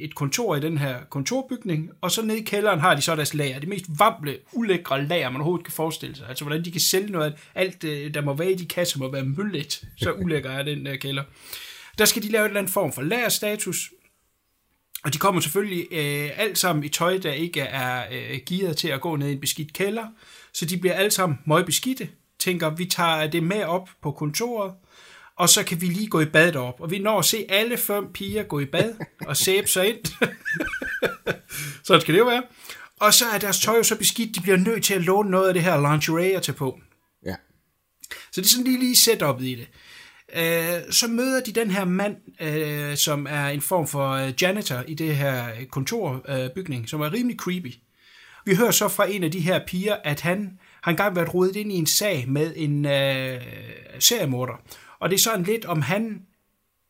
et 0.00 0.14
kontor 0.14 0.56
i 0.56 0.60
den 0.60 0.78
her 0.78 1.04
kontorbygning, 1.10 1.90
og 2.00 2.10
så 2.10 2.22
nede 2.22 2.38
i 2.38 2.42
kælderen 2.42 2.80
har 2.80 2.94
de 2.94 3.02
så 3.02 3.16
deres 3.16 3.34
lager. 3.34 3.58
Det 3.58 3.68
mest 3.68 3.84
vamle, 3.98 4.38
ulækre 4.52 5.06
lager, 5.06 5.30
man 5.30 5.40
overhovedet 5.40 5.66
kan 5.66 5.72
forestille 5.72 6.16
sig. 6.16 6.28
Altså, 6.28 6.44
hvordan 6.44 6.64
de 6.64 6.72
kan 6.72 6.80
sælge 6.80 7.12
noget. 7.12 7.34
Alt, 7.54 7.84
øh, 7.84 8.14
der 8.14 8.20
må 8.20 8.34
være 8.34 8.52
i 8.52 8.54
de 8.54 8.66
kasser, 8.66 8.98
må 8.98 9.12
være 9.12 9.24
møllet. 9.24 9.84
Så 9.96 10.12
ulækker 10.12 10.50
er 10.50 10.62
den 10.62 10.86
der 10.86 10.96
kælder. 10.96 11.22
Der 11.98 12.04
skal 12.04 12.22
de 12.22 12.28
lave 12.28 12.44
et 12.44 12.48
eller 12.48 12.60
andet 12.60 12.72
form 12.72 12.92
for 12.92 13.02
lagerstatus, 13.02 13.90
og 15.04 15.12
de 15.12 15.18
kommer 15.18 15.40
selvfølgelig 15.40 15.86
øh, 15.90 16.30
alt 16.36 16.58
sammen 16.58 16.84
i 16.84 16.88
tøj, 16.88 17.18
der 17.18 17.32
ikke 17.32 17.60
er 17.60 18.04
øh, 18.12 18.38
gearet 18.46 18.76
til 18.76 18.88
at 18.88 19.00
gå 19.00 19.16
ned 19.16 19.28
i 19.28 19.32
en 19.32 19.40
beskidt 19.40 19.72
kælder. 19.72 20.06
Så 20.54 20.64
de 20.64 20.78
bliver 20.78 20.94
alle 20.94 21.10
sammen 21.10 21.38
møgbeskidte. 21.46 22.08
Tænker, 22.38 22.70
vi 22.70 22.84
tager 22.84 23.26
det 23.26 23.42
med 23.42 23.64
op 23.64 23.88
på 24.02 24.10
kontoret, 24.10 24.74
og 25.36 25.48
så 25.48 25.64
kan 25.64 25.80
vi 25.80 25.86
lige 25.86 26.06
gå 26.06 26.20
i 26.20 26.24
bad 26.24 26.52
derop. 26.52 26.80
Og 26.80 26.90
vi 26.90 26.98
når 26.98 27.18
at 27.18 27.24
se 27.24 27.46
alle 27.48 27.76
fem 27.76 28.12
piger 28.12 28.42
gå 28.42 28.60
i 28.60 28.66
bad 28.66 28.94
og 29.26 29.36
sæbe 29.36 29.68
sig 29.68 29.88
ind. 29.88 30.04
så 31.86 32.00
skal 32.00 32.14
det 32.14 32.20
jo 32.20 32.24
være. 32.24 32.42
Og 33.00 33.14
så 33.14 33.24
er 33.34 33.38
deres 33.38 33.60
tøj 33.60 33.76
jo 33.76 33.82
så 33.82 33.98
beskidt, 33.98 34.34
de 34.34 34.40
bliver 34.40 34.56
nødt 34.56 34.84
til 34.84 34.94
at 34.94 35.02
låne 35.02 35.30
noget 35.30 35.48
af 35.48 35.54
det 35.54 35.62
her 35.62 35.90
lingerie 35.90 36.36
at 36.36 36.42
tage 36.42 36.56
på. 36.56 36.80
Ja. 37.26 37.34
Så 38.32 38.40
det 38.40 38.46
er 38.46 38.50
sådan 38.50 38.64
lige 38.64 38.78
lige 38.78 38.96
setupet 38.96 39.44
i 39.44 39.54
det. 39.54 39.68
Øh, 40.34 40.92
så 40.92 41.08
møder 41.08 41.40
de 41.40 41.52
den 41.52 41.70
her 41.70 41.84
mand, 41.84 42.16
øh, 42.40 42.96
som 42.96 43.26
er 43.30 43.48
en 43.48 43.60
form 43.60 43.86
for 43.86 44.10
øh, 44.10 44.32
janitor 44.42 44.84
i 44.88 44.94
det 44.94 45.16
her 45.16 45.64
kontorbygning, 45.70 46.82
øh, 46.82 46.88
som 46.88 47.00
er 47.00 47.12
rimelig 47.12 47.38
creepy. 47.38 47.74
Vi 48.44 48.54
hører 48.54 48.70
så 48.70 48.88
fra 48.88 49.10
en 49.10 49.24
af 49.24 49.30
de 49.30 49.40
her 49.40 49.60
piger, 49.66 49.96
at 50.04 50.20
han 50.20 50.58
har 50.82 50.90
engang 50.90 51.16
været 51.16 51.34
rodet 51.34 51.56
ind 51.56 51.72
i 51.72 51.74
en 51.74 51.86
sag 51.86 52.24
med 52.28 52.52
en 52.56 52.84
øh, 52.84 53.40
seriemorder. 53.98 54.54
Og 54.98 55.10
det 55.10 55.16
er 55.16 55.20
sådan 55.20 55.44
lidt, 55.44 55.64
om 55.64 55.82
han 55.82 56.22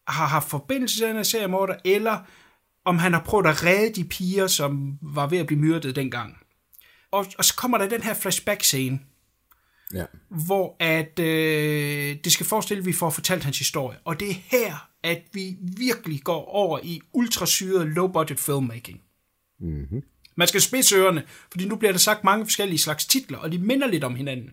har 0.08 0.26
haft 0.26 0.48
forbindelse 0.50 0.96
til 0.96 1.06
den 1.06 1.16
her 1.16 1.22
seriemorder, 1.22 1.74
eller 1.84 2.18
om 2.84 2.98
han 2.98 3.12
har 3.12 3.20
prøvet 3.22 3.46
at 3.46 3.64
redde 3.64 3.94
de 4.02 4.08
piger, 4.08 4.46
som 4.46 4.98
var 5.02 5.26
ved 5.26 5.38
at 5.38 5.46
blive 5.46 5.60
myrdet 5.60 5.96
dengang. 5.96 6.38
Og, 7.10 7.26
og 7.38 7.44
så 7.44 7.54
kommer 7.56 7.78
der 7.78 7.88
den 7.88 8.02
her 8.02 8.14
flashback-scene, 8.14 9.00
Ja. 9.94 10.04
hvor 10.46 10.76
at 10.80 11.18
øh, 11.18 12.16
det 12.24 12.32
skal 12.32 12.46
forestille, 12.46 12.78
at 12.80 12.86
vi 12.86 12.92
får 12.92 13.10
fortalt 13.10 13.44
hans 13.44 13.58
historie. 13.58 13.98
Og 14.04 14.20
det 14.20 14.30
er 14.30 14.34
her, 14.34 14.88
at 15.02 15.22
vi 15.32 15.56
virkelig 15.60 16.20
går 16.24 16.44
over 16.44 16.80
i 16.82 17.00
ultrasyret, 17.12 17.86
low-budget 17.86 18.40
filmmaking. 18.40 19.00
Mm-hmm. 19.60 20.02
Man 20.36 20.48
skal 20.48 20.60
spidse 20.60 20.96
ørerne, 20.96 21.24
fordi 21.50 21.64
nu 21.64 21.76
bliver 21.76 21.92
der 21.92 21.98
sagt 21.98 22.24
mange 22.24 22.46
forskellige 22.46 22.78
slags 22.78 23.06
titler, 23.06 23.38
og 23.38 23.52
de 23.52 23.58
minder 23.58 23.86
lidt 23.86 24.04
om 24.04 24.14
hinanden. 24.14 24.50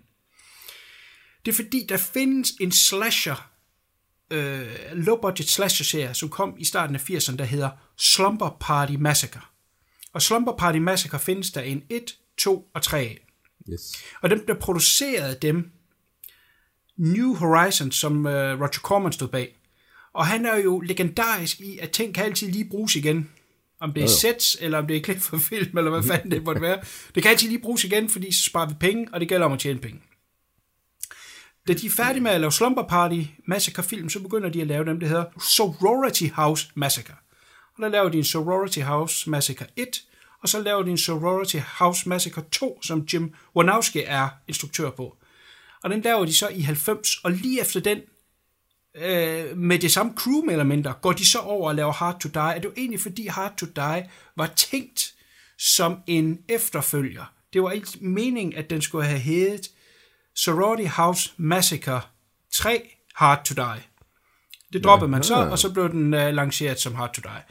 Det 1.46 1.52
er 1.52 1.56
fordi, 1.56 1.86
der 1.90 1.98
findes 1.98 2.52
en 2.60 2.72
slasher, 2.72 3.52
øh, 4.32 4.68
low-budget 4.94 5.50
slasher-serie, 5.50 6.14
som 6.14 6.30
kom 6.30 6.56
i 6.58 6.66
starten 6.66 6.96
af 6.96 7.10
80'erne, 7.10 7.36
der 7.36 7.46
hedder 7.46 7.70
Slumber 7.98 8.58
Party 8.60 8.94
Massacre. 8.94 9.42
Og 10.14 10.22
Slumber 10.22 10.58
Party 10.58 10.78
Massacre 10.78 11.20
findes 11.20 11.52
der 11.52 11.62
en 11.62 11.84
1, 11.90 12.18
2 12.38 12.70
og 12.74 12.82
3 12.82 12.98
af. 12.98 13.26
Yes. 13.72 13.82
Og 14.22 14.30
dem, 14.30 14.46
der 14.48 14.54
producerede 14.54 15.38
dem, 15.42 15.72
New 16.98 17.36
Horizons, 17.36 17.96
som 17.96 18.26
uh, 18.26 18.32
Roger 18.32 18.80
Corman 18.82 19.12
stod 19.12 19.28
bag. 19.28 19.56
Og 20.14 20.28
han 20.28 20.46
er 20.46 20.56
jo 20.56 20.80
legendarisk 20.80 21.60
i, 21.60 21.78
at 21.78 21.92
ting 21.92 22.16
kan 22.16 22.26
altid 22.26 22.52
lige 22.52 22.70
bruges 22.70 22.96
igen. 22.96 23.30
Om 23.82 23.94
det 23.94 24.04
er 24.04 24.08
sets, 24.08 24.58
eller 24.62 24.78
om 24.78 24.88
det 24.88 24.98
er 24.98 25.02
klip 25.02 25.20
for 25.20 25.38
film, 25.38 25.78
eller 25.78 25.92
hvad 25.92 26.04
fanden 26.04 26.32
det 26.32 26.44
måtte 26.44 26.62
være. 26.62 26.80
Det 27.16 27.24
kan 27.24 27.30
altid 27.32 27.48
lige 27.48 27.62
bruges 27.62 27.84
igen, 27.84 28.10
fordi 28.10 28.32
så 28.32 28.44
sparer 28.44 28.68
vi 28.68 28.74
penge, 28.80 29.08
og 29.14 29.20
det 29.20 29.30
gælder 29.30 29.46
om 29.46 29.54
at 29.54 29.60
tjene 29.60 29.80
penge. 29.80 30.02
Da 31.68 31.74
de 31.74 31.86
er 31.86 31.90
færdige 31.90 32.22
med 32.22 32.32
at 32.32 32.42
lave 32.42 32.52
Slumber 32.52 32.88
Party 32.88 33.22
Massacre 33.48 33.84
film, 33.84 34.10
så 34.10 34.20
begynder 34.20 34.50
de 34.50 34.62
at 34.62 34.68
lave 34.68 34.86
dem, 34.86 35.00
der 35.00 35.08
hedder 35.08 35.26
Sorority 35.40 36.24
House 36.34 36.72
Massacre. 36.76 37.14
Og 37.78 37.84
der 37.84 37.90
laver 37.90 38.10
de 38.10 38.18
en 38.18 38.24
Sorority 38.24 38.80
House 38.80 39.30
Massacre 39.30 39.66
1, 39.76 39.88
og 40.42 40.50
så 40.50 40.62
laver 40.62 40.84
de 40.84 40.92
en 40.92 40.98
Sorority 40.98 41.58
House 41.58 42.10
Massacre 42.10 42.44
2, 42.52 42.82
som 42.82 43.08
Jim 43.14 43.34
Warnowski 43.56 44.04
er 44.06 44.30
instruktør 44.48 44.90
på. 44.90 45.18
Og 45.84 45.90
den 45.90 46.02
laver 46.02 46.26
de 46.26 46.36
så 46.36 46.48
i 46.48 46.62
90, 46.62 47.16
og 47.24 47.32
lige 47.32 47.62
efter 47.62 47.80
den, 47.80 48.00
øh, 49.00 49.58
med 49.58 49.80
det 49.80 49.92
samme 49.92 50.14
crew 50.16 50.42
med 50.42 50.54
eller 50.54 50.64
mindre, 50.64 50.94
går 51.02 51.12
de 51.12 51.32
så 51.32 51.40
over 51.40 51.70
og 51.70 51.76
laver 51.76 51.92
Hard 51.92 52.20
to 52.20 52.30
Die. 52.30 52.42
Er 52.42 52.56
det 52.56 52.66
jo 52.66 52.74
egentlig 52.78 53.00
fordi 53.02 53.28
Hard 53.28 53.58
to 53.58 53.66
Die 53.76 54.10
var 54.38 54.48
tænkt 54.48 55.14
som 55.58 55.98
en 56.08 56.40
efterfølger. 56.50 57.34
Det 57.54 57.64
var 57.64 57.72
ikke 57.72 57.88
meningen, 58.02 58.56
at 58.56 58.70
den 58.70 58.82
skulle 58.82 59.06
have 59.06 59.20
heddet 59.20 59.70
Sorority 60.36 60.88
House 60.90 61.32
Massacre 61.38 62.02
3 62.54 62.98
Hard 63.16 63.46
to 63.46 63.54
Die. 63.54 63.84
Det 64.74 64.84
droppede 64.84 65.12
man 65.12 65.24
så, 65.24 65.36
ja. 65.36 65.50
og 65.50 65.60
så 65.60 65.74
blev 65.74 65.90
den 65.90 66.14
uh, 66.14 66.20
lanceret 66.20 66.80
som 66.80 66.96
Hard 66.96 67.14
to 67.14 67.22
Die. 67.22 67.42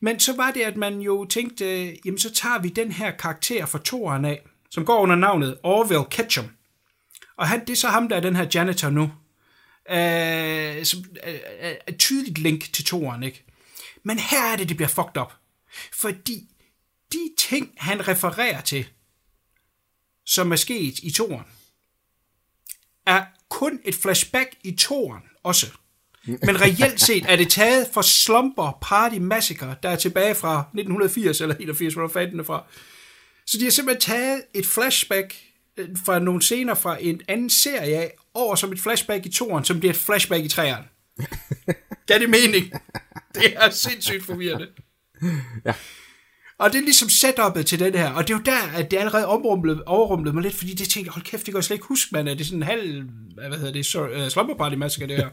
Men 0.00 0.20
så 0.20 0.36
var 0.36 0.50
det, 0.50 0.60
at 0.60 0.76
man 0.76 1.00
jo 1.00 1.24
tænkte, 1.24 1.64
øh, 1.64 1.94
jamen 2.04 2.18
så 2.18 2.32
tager 2.32 2.58
vi 2.58 2.68
den 2.68 2.92
her 2.92 3.10
karakter 3.10 3.66
fra 3.66 3.78
toeren 3.78 4.24
af, 4.24 4.46
som 4.70 4.84
går 4.84 4.98
under 5.00 5.16
navnet 5.16 5.58
Orville 5.62 6.04
Ketchum. 6.10 6.44
Og 7.36 7.48
han, 7.48 7.60
det 7.60 7.70
er 7.70 7.76
så 7.76 7.88
ham, 7.88 8.08
der 8.08 8.16
er 8.16 8.20
den 8.20 8.36
her 8.36 8.46
janitor 8.54 8.90
nu. 8.90 9.10
Uh, 9.90 10.84
som 10.84 11.04
øh, 11.26 11.34
øh, 11.60 11.74
et 11.88 11.98
tydeligt 11.98 12.38
link 12.38 12.72
til 12.72 12.84
toeren, 12.84 13.22
ikke? 13.22 13.44
Men 14.02 14.18
her 14.18 14.52
er 14.52 14.56
det, 14.56 14.68
det 14.68 14.76
bliver 14.76 14.88
fucked 14.88 15.16
up. 15.20 15.32
Fordi 15.92 16.48
de 17.12 17.30
ting, 17.38 17.70
han 17.76 18.08
refererer 18.08 18.60
til, 18.60 18.86
som 20.26 20.52
er 20.52 20.56
sket 20.56 20.98
i 20.98 21.10
toeren, 21.10 21.46
er 23.06 23.24
kun 23.48 23.80
et 23.84 23.94
flashback 23.94 24.54
i 24.62 24.76
toeren 24.76 25.22
også. 25.42 25.66
Men 26.26 26.60
reelt 26.60 27.00
set 27.00 27.24
er 27.28 27.36
det 27.36 27.50
taget 27.50 27.88
fra 27.94 28.02
Slumber 28.02 28.78
Party 28.82 29.16
Massacre, 29.16 29.76
der 29.82 29.88
er 29.88 29.96
tilbage 29.96 30.34
fra 30.34 30.60
1980 30.60 31.40
eller 31.40 31.54
81, 31.54 31.94
hvor 31.94 32.08
fanden 32.08 32.40
er 32.40 32.44
fra. 32.44 32.64
Så 33.46 33.58
de 33.58 33.64
har 33.64 33.70
simpelthen 33.70 34.00
taget 34.00 34.42
et 34.54 34.66
flashback 34.66 35.36
fra 36.04 36.18
nogle 36.18 36.42
scener 36.42 36.74
fra 36.74 36.96
en 37.00 37.20
anden 37.28 37.50
serie 37.50 38.10
over 38.34 38.54
som 38.54 38.72
et 38.72 38.80
flashback 38.80 39.26
i 39.26 39.32
toeren, 39.32 39.64
som 39.64 39.80
bliver 39.80 39.92
et 39.92 39.98
flashback 39.98 40.44
i 40.44 40.48
træeren. 40.48 40.84
Gav 42.06 42.18
det 42.18 42.30
mening? 42.30 42.72
Det 43.34 43.56
er 43.56 43.70
sindssygt 43.70 44.24
forvirrende. 44.24 44.68
Ja. 45.64 45.74
Og 46.58 46.72
det 46.72 46.78
er 46.78 46.82
ligesom 46.82 47.08
setup'et 47.08 47.62
til 47.62 47.78
den 47.78 47.94
her, 47.94 48.10
og 48.10 48.28
det 48.28 48.34
er 48.34 48.38
jo 48.38 48.42
der, 48.44 48.78
at 48.78 48.90
det 48.90 48.96
allerede 48.96 49.26
omrumlet, 49.26 49.82
overrumlet 49.84 50.34
mig 50.34 50.42
lidt, 50.42 50.54
fordi 50.54 50.74
det 50.74 50.88
tænkte 50.88 51.12
hold 51.12 51.24
kæft, 51.24 51.46
det 51.46 51.52
kan 51.52 51.56
jeg 51.56 51.64
slet 51.64 51.74
ikke 51.74 51.86
huske, 51.86 52.08
man, 52.12 52.28
er 52.28 52.34
det 52.34 52.46
sådan 52.46 52.58
en 52.58 52.62
halv, 52.62 53.02
hvad 53.48 53.58
hedder 53.58 53.72
det, 53.72 53.86
så, 53.86 54.08
uh, 54.08 54.28
slumber 54.28 54.54
party 54.54 54.76
massacre, 54.76 55.06
det 55.06 55.16
her. 55.16 55.30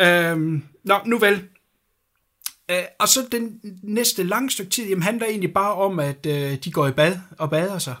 øhm, 0.32 0.64
nå, 0.84 0.98
nu 1.06 1.18
vel. 1.18 1.44
Øh, 2.70 2.82
og 2.98 3.08
så 3.08 3.26
den 3.32 3.60
næste 3.82 4.22
lange 4.22 4.50
stykke 4.50 4.70
tid, 4.70 4.88
jamen 4.88 5.02
handler 5.02 5.26
egentlig 5.26 5.54
bare 5.54 5.74
om, 5.74 5.98
at 5.98 6.26
øh, 6.26 6.56
de 6.64 6.72
går 6.72 6.88
i 6.88 6.92
bad 6.92 7.18
og 7.38 7.50
bader 7.50 7.78
sig. 7.78 7.94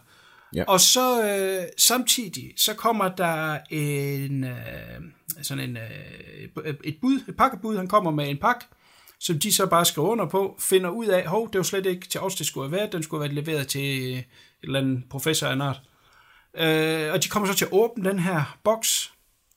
Ja. 0.54 0.64
Og 0.68 0.80
så 0.80 1.24
øh, 1.24 1.68
samtidig, 1.78 2.52
så 2.56 2.74
kommer 2.74 3.08
der 3.08 3.58
en, 3.70 4.44
øh, 4.44 5.00
sådan 5.42 5.70
en, 5.70 5.76
øh, 5.76 6.74
et 6.84 6.98
bud, 7.00 7.20
et 7.28 7.36
pakkebud, 7.36 7.76
han 7.76 7.88
kommer 7.88 8.10
med 8.10 8.30
en 8.30 8.38
pakke, 8.38 8.64
som 9.20 9.38
de 9.38 9.54
så 9.54 9.66
bare 9.66 9.84
skriver 9.84 10.08
under 10.08 10.26
på, 10.26 10.56
finder 10.60 10.90
ud 10.90 11.06
af, 11.06 11.26
hov, 11.26 11.52
det 11.52 11.58
var 11.58 11.64
slet 11.64 11.86
ikke 11.86 12.08
til 12.08 12.20
os, 12.20 12.34
det 12.34 12.46
skulle 12.46 12.68
have 12.68 12.76
været, 12.76 12.92
den 12.92 13.02
skulle 13.02 13.24
have 13.24 13.34
været 13.36 13.46
leveret 13.46 13.68
til 13.68 14.18
et 14.18 14.24
eller 14.62 14.80
andet 14.80 15.04
professor 15.10 15.46
af 15.46 15.52
en 15.52 15.60
art. 15.60 15.80
Øh, 16.56 17.12
og 17.12 17.22
de 17.22 17.28
kommer 17.28 17.48
så 17.48 17.54
til 17.54 17.64
at 17.64 17.72
åbne 17.72 18.10
den 18.10 18.18
her 18.18 18.58
boks, 18.64 19.12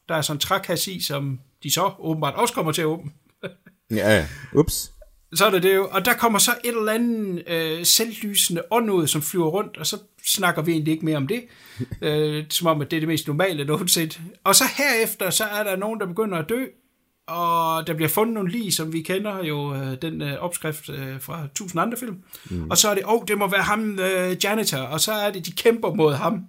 der 0.10 0.16
er 0.16 0.22
sådan 0.22 0.36
en 0.36 0.42
trækasse 0.42 0.92
i, 0.92 1.00
som 1.00 1.40
de 1.64 1.72
så 1.72 1.92
åbenbart 2.00 2.34
også 2.34 2.54
kommer 2.54 2.72
til 2.72 2.82
at 2.82 2.86
åbne. 2.86 3.12
Ja, 3.92 4.16
ja. 4.16 4.28
Ups. 4.54 4.92
Så 5.34 5.46
er 5.46 5.50
det 5.50 5.64
det 5.64 5.76
jo. 5.76 5.90
Og 5.92 6.06
der 6.06 6.14
kommer 6.14 6.40
så 6.40 6.52
et 6.64 6.78
eller 6.78 6.92
andet 6.92 7.44
øh, 7.48 7.86
selvlysende 7.86 8.64
åndud, 8.72 9.08
som 9.08 9.22
flyver 9.22 9.48
rundt, 9.48 9.78
og 9.78 9.88
så 9.88 9.98
snakker 10.36 10.62
vi 10.62 10.72
egentlig 10.72 10.92
ikke 10.92 11.06
mere 11.06 11.18
om 11.18 11.28
det. 11.28 11.44
øh, 12.02 12.46
som 12.50 12.68
om, 12.68 12.82
at 12.82 12.92
det 12.92 12.98
er 12.98 13.02
det 13.02 13.10
mest 13.10 13.28
normale 13.28 13.66
nogensinde. 13.66 14.16
Og 14.44 14.56
så 14.56 14.64
herefter, 14.78 15.30
så 15.30 15.44
er 15.44 15.64
der 15.64 15.76
nogen, 15.76 16.00
der 16.00 16.06
begynder 16.06 16.38
at 16.38 16.50
dø, 16.50 16.66
og 17.28 17.88
der 17.88 17.94
bliver 17.94 18.10
fundet 18.10 18.34
nogle 18.34 18.52
lige, 18.52 18.72
som 18.72 18.94
vi 18.94 19.02
kender 19.02 19.44
jo 19.44 19.76
øh, 19.76 19.98
den 20.02 20.22
øh, 20.22 20.38
opskrift 20.40 20.90
øh, 20.90 21.22
fra 21.22 21.48
tusind 21.56 21.82
andre 21.82 21.98
film. 21.98 22.18
Mm. 22.50 22.70
Og 22.70 22.78
så 22.78 22.90
er 22.90 22.96
det, 22.96 23.04
åh, 23.06 23.14
oh, 23.14 23.22
det 23.28 23.38
må 23.38 23.48
være 23.48 23.62
ham, 23.62 24.00
øh, 24.00 24.36
janitor, 24.44 24.78
og 24.78 25.00
så 25.00 25.12
er 25.12 25.32
det, 25.32 25.46
de 25.46 25.52
kæmper 25.52 25.94
mod 25.94 26.14
ham. 26.14 26.44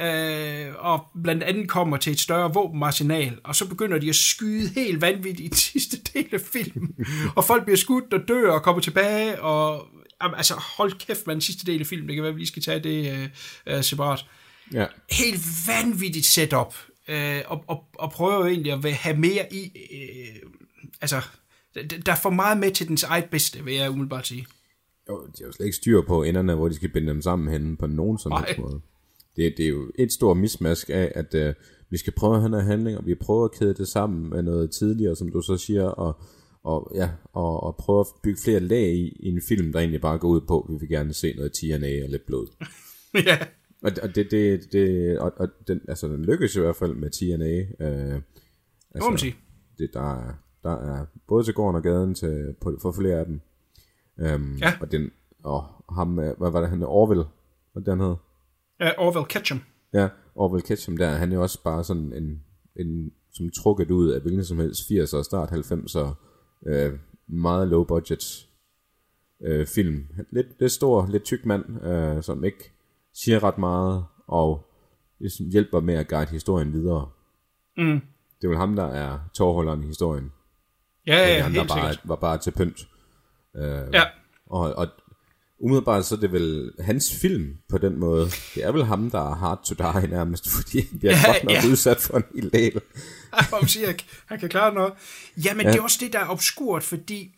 Øh, 0.00 0.66
og 0.78 1.06
blandt 1.22 1.42
andet 1.42 1.68
kommer 1.68 1.96
til 1.96 2.12
et 2.12 2.20
større 2.20 2.54
våbenarsenal, 2.54 3.38
og 3.44 3.56
så 3.56 3.68
begynder 3.68 3.98
de 3.98 4.08
at 4.08 4.14
skyde 4.14 4.68
helt 4.74 5.00
vanvittigt 5.00 5.40
i 5.40 5.48
den 5.48 5.56
sidste 5.72 5.96
del 6.14 6.28
af 6.32 6.40
filmen. 6.40 6.94
og 7.36 7.44
folk 7.44 7.64
bliver 7.64 7.76
skudt 7.76 8.14
og 8.14 8.20
dør 8.28 8.50
og 8.50 8.62
kommer 8.62 8.82
tilbage, 8.82 9.42
og 9.42 9.86
altså 10.20 10.54
hold 10.76 10.92
kæft 10.92 11.26
med 11.26 11.34
den 11.34 11.40
sidste 11.40 11.72
del 11.72 11.80
af 11.80 11.86
filmen, 11.86 12.08
det 12.08 12.16
kan 12.16 12.22
være, 12.22 12.30
at 12.30 12.34
vi 12.36 12.40
lige 12.40 12.48
skal 12.48 12.62
tage 12.62 12.80
det 12.80 13.12
øh, 13.12 13.28
øh, 13.76 13.82
separat. 13.84 14.24
Ja. 14.72 14.86
Helt 15.10 15.40
vanvittigt 15.66 16.26
setup, 16.26 16.74
øh, 17.08 17.40
og, 17.46 17.64
og, 17.66 17.84
og 17.94 18.12
prøver 18.12 18.34
jo 18.36 18.46
egentlig 18.46 18.72
at 18.72 18.92
have 18.92 19.16
mere 19.16 19.52
i, 19.54 19.72
øh, 19.92 20.50
altså, 21.00 21.22
der- 21.74 22.12
er 22.12 22.16
for 22.22 22.30
meget 22.30 22.58
med 22.58 22.70
til 22.70 22.88
dens 22.88 23.02
eget 23.02 23.24
bedste, 23.24 23.64
vil 23.64 23.74
jeg 23.74 23.90
umiddelbart 23.90 24.26
sige. 24.26 24.46
Jo, 25.08 25.26
de 25.26 25.32
har 25.38 25.46
jo 25.46 25.52
slet 25.52 25.66
ikke 25.66 25.76
styr 25.76 26.02
på 26.02 26.22
enderne, 26.22 26.54
hvor 26.54 26.68
de 26.68 26.74
skal 26.74 26.88
binde 26.88 27.08
dem 27.08 27.22
sammen 27.22 27.52
henne 27.52 27.76
på 27.76 27.86
nogen 27.86 28.18
som 28.18 28.32
helst 28.46 28.58
måde. 28.58 28.80
Det, 29.36 29.54
det 29.56 29.64
er 29.64 29.68
jo 29.68 29.90
et 29.98 30.12
stort 30.12 30.36
mismask 30.36 30.90
af, 30.90 31.12
at 31.14 31.34
uh, 31.48 31.54
vi 31.90 31.96
skal 31.96 32.12
prøve 32.12 32.34
at 32.34 32.40
have 32.40 32.50
noget 32.50 32.66
handling, 32.66 32.98
og 32.98 33.06
vi 33.06 33.14
prøver 33.14 33.44
at 33.44 33.52
kæde 33.58 33.74
det 33.74 33.88
sammen 33.88 34.30
med 34.30 34.42
noget 34.42 34.70
tidligere, 34.70 35.16
som 35.16 35.32
du 35.32 35.40
så 35.42 35.56
siger, 35.56 35.84
og, 35.84 36.20
og, 36.66 36.92
ja, 36.94 37.10
og, 37.32 37.62
og 37.62 37.76
prøve 37.76 38.00
at 38.00 38.06
bygge 38.22 38.40
flere 38.44 38.60
lag 38.60 38.92
i, 38.92 39.16
i 39.20 39.28
en 39.28 39.42
film, 39.48 39.72
der 39.72 39.78
egentlig 39.78 40.00
bare 40.00 40.18
går 40.18 40.28
ud 40.28 40.40
på, 40.40 40.60
at 40.60 40.72
vi 40.72 40.78
vil 40.80 40.88
gerne 40.88 41.14
se 41.14 41.32
noget 41.36 41.52
TNA 41.52 42.04
og 42.04 42.10
lidt 42.10 42.26
blod. 42.26 42.46
ja, 43.28 43.38
Og, 43.82 43.92
og 44.02 44.14
det, 44.14 44.30
det, 44.30 44.72
det 44.72 45.18
og, 45.18 45.32
og 45.36 45.48
den, 45.68 45.80
altså, 45.88 46.08
den 46.08 46.24
lykkes 46.24 46.56
i 46.56 46.60
hvert 46.60 46.76
fald 46.76 46.94
med 46.94 47.10
TNA. 47.10 47.84
Øh, 47.86 48.20
det 48.94 49.20
sige. 49.20 49.36
det, 49.78 49.90
der, 49.94 50.28
er, 50.28 50.34
der 50.62 50.70
er 50.70 51.06
både 51.28 51.44
til 51.44 51.54
gården 51.54 51.76
og 51.76 51.82
gaden 51.82 52.14
til, 52.14 52.54
på, 52.60 52.78
for 52.82 52.92
flere 52.92 53.18
af 53.18 53.26
dem. 53.26 53.40
Øhm, 54.20 54.56
Ja. 54.56 54.72
Og, 54.80 54.92
den, 54.92 55.10
og 55.44 55.64
ham, 55.94 56.18
øh, 56.18 56.38
hvad 56.38 56.50
var 56.50 56.60
det, 56.60 56.70
han 56.70 56.82
Orville, 56.82 57.24
hvad 57.72 57.82
den 57.82 58.00
hed? 58.00 58.16
Uh, 58.80 59.06
Orwell 59.06 59.26
Ketchum. 59.26 59.60
Ja, 59.92 60.08
Orville 60.34 60.62
Ketchum 60.62 60.96
der, 60.96 61.10
han 61.10 61.32
er 61.32 61.36
jo 61.36 61.42
også 61.42 61.62
bare 61.62 61.84
sådan 61.84 62.12
en, 62.12 62.42
en 62.76 63.12
som 63.32 63.50
trukket 63.50 63.90
ud 63.90 64.10
af 64.10 64.20
hvilken 64.20 64.44
som 64.44 64.58
helst 64.58 64.90
80'er 64.90 65.16
og 65.16 65.24
start 65.24 65.52
90'er, 65.52 66.25
øh, 66.66 66.92
meget 67.26 67.68
low 67.68 67.84
budget 67.84 68.48
øh, 69.40 69.66
film. 69.66 70.06
Lidt, 70.30 70.46
lidt 70.60 70.72
stor, 70.72 71.06
lidt 71.06 71.24
tyk 71.24 71.46
mand, 71.46 71.84
øh, 71.84 72.22
som 72.22 72.44
ikke 72.44 72.72
siger 73.14 73.44
ret 73.44 73.58
meget, 73.58 74.04
og 74.26 74.66
ligesom 75.18 75.46
hjælper 75.46 75.80
med 75.80 75.94
at 75.94 76.08
guide 76.08 76.30
historien 76.30 76.72
videre. 76.72 77.08
Mm. 77.76 78.00
Det 78.40 78.44
er 78.44 78.48
vel 78.48 78.56
ham, 78.56 78.76
der 78.76 78.84
er 78.86 79.18
tårholderen 79.34 79.82
i 79.82 79.86
historien. 79.86 80.32
Ja, 81.06 81.16
ja, 81.16 81.28
ja 81.28 81.44
andre 81.44 81.50
helt 81.60 81.68
bare, 81.68 81.92
sikkert. 81.92 82.08
var 82.08 82.16
bare 82.16 82.38
til 82.38 82.50
pynt. 82.50 82.88
Øh, 83.56 83.88
Ja. 83.92 84.02
og, 84.46 84.74
og 84.74 84.88
umiddelbart 85.58 86.06
så 86.06 86.14
er 86.14 86.18
det 86.18 86.32
vel 86.32 86.72
hans 86.80 87.14
film 87.20 87.56
på 87.68 87.78
den 87.78 87.98
måde. 87.98 88.30
Det 88.54 88.64
er 88.64 88.72
vel 88.72 88.84
ham, 88.84 89.10
der 89.10 89.30
er 89.30 89.34
hard 89.34 89.64
to 89.64 89.74
die 89.74 90.08
nærmest, 90.10 90.48
fordi 90.56 90.88
han 90.88 90.98
bliver 90.98 91.12
Ja, 91.12 91.20
ja, 91.26 91.32
godt 91.32 91.44
nok 91.44 91.52
ja. 91.52 91.60
ja. 91.64 91.70
udsat 91.70 92.00
for 92.00 92.16
en 92.16 92.24
hel 92.34 92.52
del. 92.52 92.80
Siger, 93.66 93.92
han 94.26 94.40
kan 94.40 94.48
klare 94.48 94.74
noget. 94.74 94.92
Jamen, 95.44 95.66
ja. 95.66 95.72
det 95.72 95.78
er 95.78 95.82
også 95.82 95.98
det, 96.00 96.12
der 96.12 96.18
er 96.18 96.28
obskurt, 96.28 96.82
fordi 96.82 97.34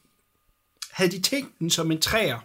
havde 0.91 1.11
de 1.11 1.21
tænkt 1.21 1.59
den 1.59 1.71
som 1.71 1.91
en 1.91 2.01
træer, 2.01 2.39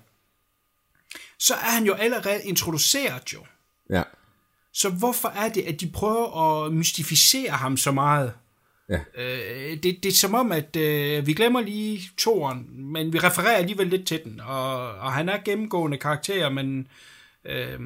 så 1.39 1.53
er 1.53 1.72
han 1.72 1.86
jo 1.86 1.94
allerede 1.94 2.44
introduceret 2.44 3.34
jo. 3.34 3.46
Ja, 3.89 4.03
Så 4.74 4.89
hvorfor 4.89 5.30
er 5.30 5.50
det, 5.50 5.62
at 5.62 5.82
de 5.82 5.92
prøver 5.92 6.65
at 6.65 6.74
mystificere 6.74 7.51
ham 7.51 7.77
så 7.77 7.92
meget? 7.92 8.34
Ja. 8.93 9.00
Øh, 9.23 9.83
det, 9.83 10.03
det 10.03 10.05
er 10.05 10.12
som 10.12 10.33
om, 10.33 10.51
at 10.51 10.75
øh, 10.75 11.27
vi 11.27 11.33
glemmer 11.33 11.62
lige 11.62 12.09
toren, 12.17 12.67
men 12.93 13.13
vi 13.13 13.19
refererer 13.19 13.55
alligevel 13.55 13.88
lidt 13.88 14.07
til 14.07 14.21
den, 14.23 14.39
og, 14.39 14.91
og 14.91 15.13
han 15.13 15.29
er 15.29 15.38
gennemgående 15.45 15.97
karakter, 15.97 16.50
men 16.50 16.88
øh, 17.45 17.79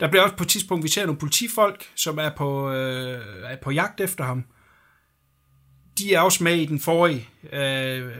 der 0.00 0.08
bliver 0.08 0.22
også 0.22 0.36
på 0.36 0.44
et 0.44 0.48
tidspunkt, 0.48 0.84
vi 0.84 0.88
ser 0.88 1.06
nogle 1.06 1.18
politifolk, 1.18 1.84
som 1.94 2.18
er 2.18 2.30
på, 2.36 2.70
øh, 2.70 3.20
er 3.44 3.56
på 3.56 3.70
jagt 3.70 4.00
efter 4.00 4.24
ham. 4.24 4.44
De 5.98 6.14
er 6.14 6.20
også 6.20 6.44
med 6.44 6.56
i 6.56 6.66
den 6.66 6.80
forrige. 6.80 7.28
Øh, 7.52 8.12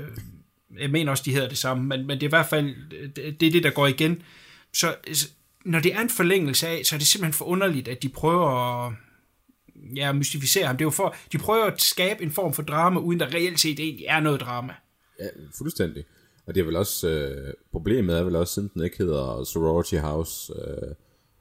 jeg 0.79 0.91
mener 0.91 1.11
også, 1.11 1.23
de 1.27 1.33
hedder 1.33 1.49
det 1.49 1.59
samme, 1.59 1.85
men, 1.85 2.07
men 2.07 2.21
det 2.21 2.23
er 2.23 2.29
i 2.29 2.37
hvert 2.37 2.47
fald 2.47 2.75
det, 3.17 3.41
det 3.41 3.47
er 3.47 3.51
det, 3.51 3.63
der 3.63 3.71
går 3.71 3.87
igen. 3.87 4.23
Så 4.73 4.95
så 5.13 5.29
når 5.65 5.81
det 5.81 5.95
er 5.95 6.01
en 6.01 6.11
forlængelse 6.11 6.69
af, 6.69 6.81
så 6.85 6.95
er 6.95 6.99
det 6.99 7.07
simpelthen 7.07 7.33
for 7.33 7.45
underligt, 7.45 7.89
at 7.89 8.03
de 8.03 8.09
prøver 8.09 8.49
at 8.87 8.93
ja, 9.97 10.13
mystificere 10.13 10.67
ham. 10.67 10.77
Det 10.77 10.85
er 10.85 10.87
jo 10.87 10.91
for, 10.91 11.15
de 11.33 11.39
prøver 11.39 11.65
at 11.65 11.81
skabe 11.81 12.23
en 12.23 12.31
form 12.31 12.53
for 12.53 12.63
drama, 12.63 13.01
uden 13.01 13.21
der 13.21 13.35
reelt 13.35 13.61
set 13.61 13.81
egentlig 13.81 14.07
er 14.09 14.21
noget 14.21 14.41
drama. 14.41 14.73
Ja, 15.21 15.27
fuldstændig. 15.59 16.05
Og 16.47 16.55
det 16.55 16.61
er 16.61 16.65
vel 16.65 16.77
også, 16.77 17.09
øh, 17.09 17.55
problemet 17.73 18.17
er 18.19 18.23
vel 18.23 18.37
også, 18.37 18.55
siden 18.55 18.71
den 18.75 18.85
ikke 18.85 18.99
hedder 18.99 19.45
Sorority 19.45 19.95
House 19.95 20.53
øh, 20.59 20.95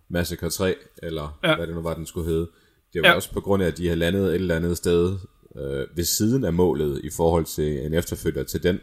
Massacre 0.10 0.50
3, 0.50 0.76
eller 1.04 1.40
Ja. 1.44 1.56
hvad 1.56 1.68
det 1.68 1.76
nu 1.76 1.82
var, 1.82 1.94
den 1.94 2.06
skulle 2.06 2.28
hedde. 2.30 2.50
Det 2.94 2.96
er 2.96 3.00
jo 3.00 3.06
Ja. 3.06 3.14
også 3.16 3.32
på 3.34 3.42
grund 3.42 3.64
af, 3.64 3.68
at 3.68 3.78
de 3.78 3.88
har 3.88 3.96
landet 3.96 4.28
et 4.28 4.36
eller 4.36 4.56
andet 4.56 4.78
sted 4.78 5.18
øh, 5.58 5.98
ved 5.98 6.04
siden 6.04 6.44
af 6.44 6.54
målet 6.54 7.02
i 7.04 7.10
forhold 7.18 7.46
til 7.46 7.86
en 7.86 7.94
efterfølger 7.94 8.44
til 8.44 8.64
den 8.64 8.80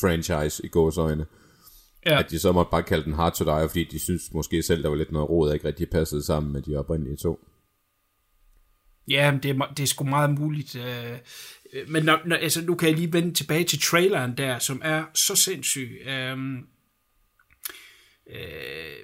franchise 0.00 0.64
i 0.66 0.68
gåsøjne. 0.68 1.26
Ja. 2.06 2.18
At 2.18 2.30
de 2.30 2.38
så 2.38 2.52
måtte 2.52 2.70
bare 2.70 2.82
kalde 2.82 3.04
den 3.04 3.12
Hard 3.12 3.34
to 3.34 3.44
Die, 3.44 3.68
fordi 3.68 3.84
de 3.84 3.98
synes 3.98 4.22
måske 4.32 4.62
selv, 4.62 4.82
der 4.82 4.88
var 4.88 4.96
lidt 4.96 5.12
noget 5.12 5.28
råd, 5.30 5.48
der 5.48 5.54
ikke 5.54 5.68
rigtig 5.68 5.90
passede 5.90 6.22
sammen 6.22 6.52
med 6.52 6.62
de 6.62 6.76
oprindelige 6.76 7.16
to. 7.16 7.38
Ja, 9.08 9.38
det 9.42 9.50
er, 9.50 9.72
det 9.76 9.82
er 9.82 9.86
sgu 9.86 10.04
meget 10.04 10.30
muligt. 10.30 10.76
Øh, 10.76 11.12
øh, 11.72 11.88
men 11.88 12.04
når, 12.04 12.20
når, 12.24 12.36
altså, 12.36 12.60
nu 12.64 12.74
kan 12.74 12.88
jeg 12.88 12.96
lige 12.96 13.12
vende 13.12 13.34
tilbage 13.34 13.64
til 13.64 13.80
traileren 13.80 14.36
der, 14.36 14.58
som 14.58 14.80
er 14.84 15.04
så 15.14 15.36
sindssyg. 15.36 16.00
Øh, 16.06 16.38
øh, 18.30 18.96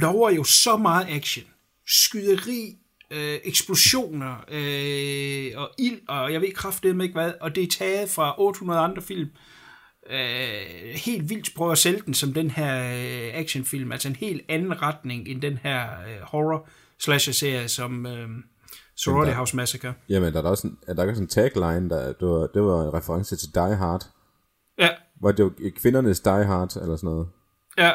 lover 0.00 0.30
jo 0.30 0.44
så 0.44 0.76
meget 0.76 1.06
action. 1.10 1.44
Skyderi, 1.86 2.76
øh, 3.10 3.38
eksplosioner 3.44 4.44
øh, 4.48 5.60
og 5.60 5.70
ild, 5.78 6.00
og 6.08 6.32
jeg 6.32 6.40
ved 6.40 6.52
kraftedeme 6.52 7.04
ikke 7.04 7.12
hvad, 7.12 7.32
og 7.40 7.54
det 7.54 7.62
er 7.62 7.68
taget 7.68 8.10
fra 8.10 8.34
800 8.40 8.80
andre 8.80 9.02
film. 9.02 9.30
Øh, 10.10 10.94
helt 10.94 11.30
vildt 11.30 11.54
prøver 11.54 11.72
at 11.72 11.78
sælge 11.78 12.02
den 12.06 12.14
som 12.14 12.34
den 12.34 12.50
her 12.50 12.78
øh, 12.78 13.34
actionfilm, 13.34 13.92
altså 13.92 14.08
en 14.08 14.16
helt 14.16 14.42
anden 14.48 14.82
retning 14.82 15.28
end 15.28 15.42
den 15.42 15.58
her 15.62 15.82
øh, 15.82 16.20
horror 16.22 16.68
slasher-serie, 16.98 17.68
som 17.68 18.06
øh, 18.06 18.28
Sorority 18.98 19.32
House 19.32 19.56
Massacre. 19.56 19.94
Jamen, 20.08 20.32
der 20.32 20.38
er 20.38 20.42
der 20.42 20.50
også 20.50 20.66
en, 20.66 20.78
er 20.88 20.94
der 20.94 21.02
ikke 21.02 21.12
også 21.12 21.22
en 21.22 21.28
tagline, 21.28 21.90
der, 21.90 22.06
det, 22.12 22.28
var, 22.28 22.46
det 22.54 22.62
var 22.62 22.82
en 22.82 22.94
reference 22.94 23.36
til 23.36 23.54
Die 23.54 23.74
Hard. 23.76 24.06
Ja, 24.78 24.88
Hvor 25.20 25.32
det 25.32 25.44
var 25.44 25.52
kvindernes 25.76 26.20
Die 26.20 26.44
Hard, 26.44 26.76
eller 26.76 26.96
sådan 26.96 27.06
noget. 27.10 27.28
ja. 27.78 27.92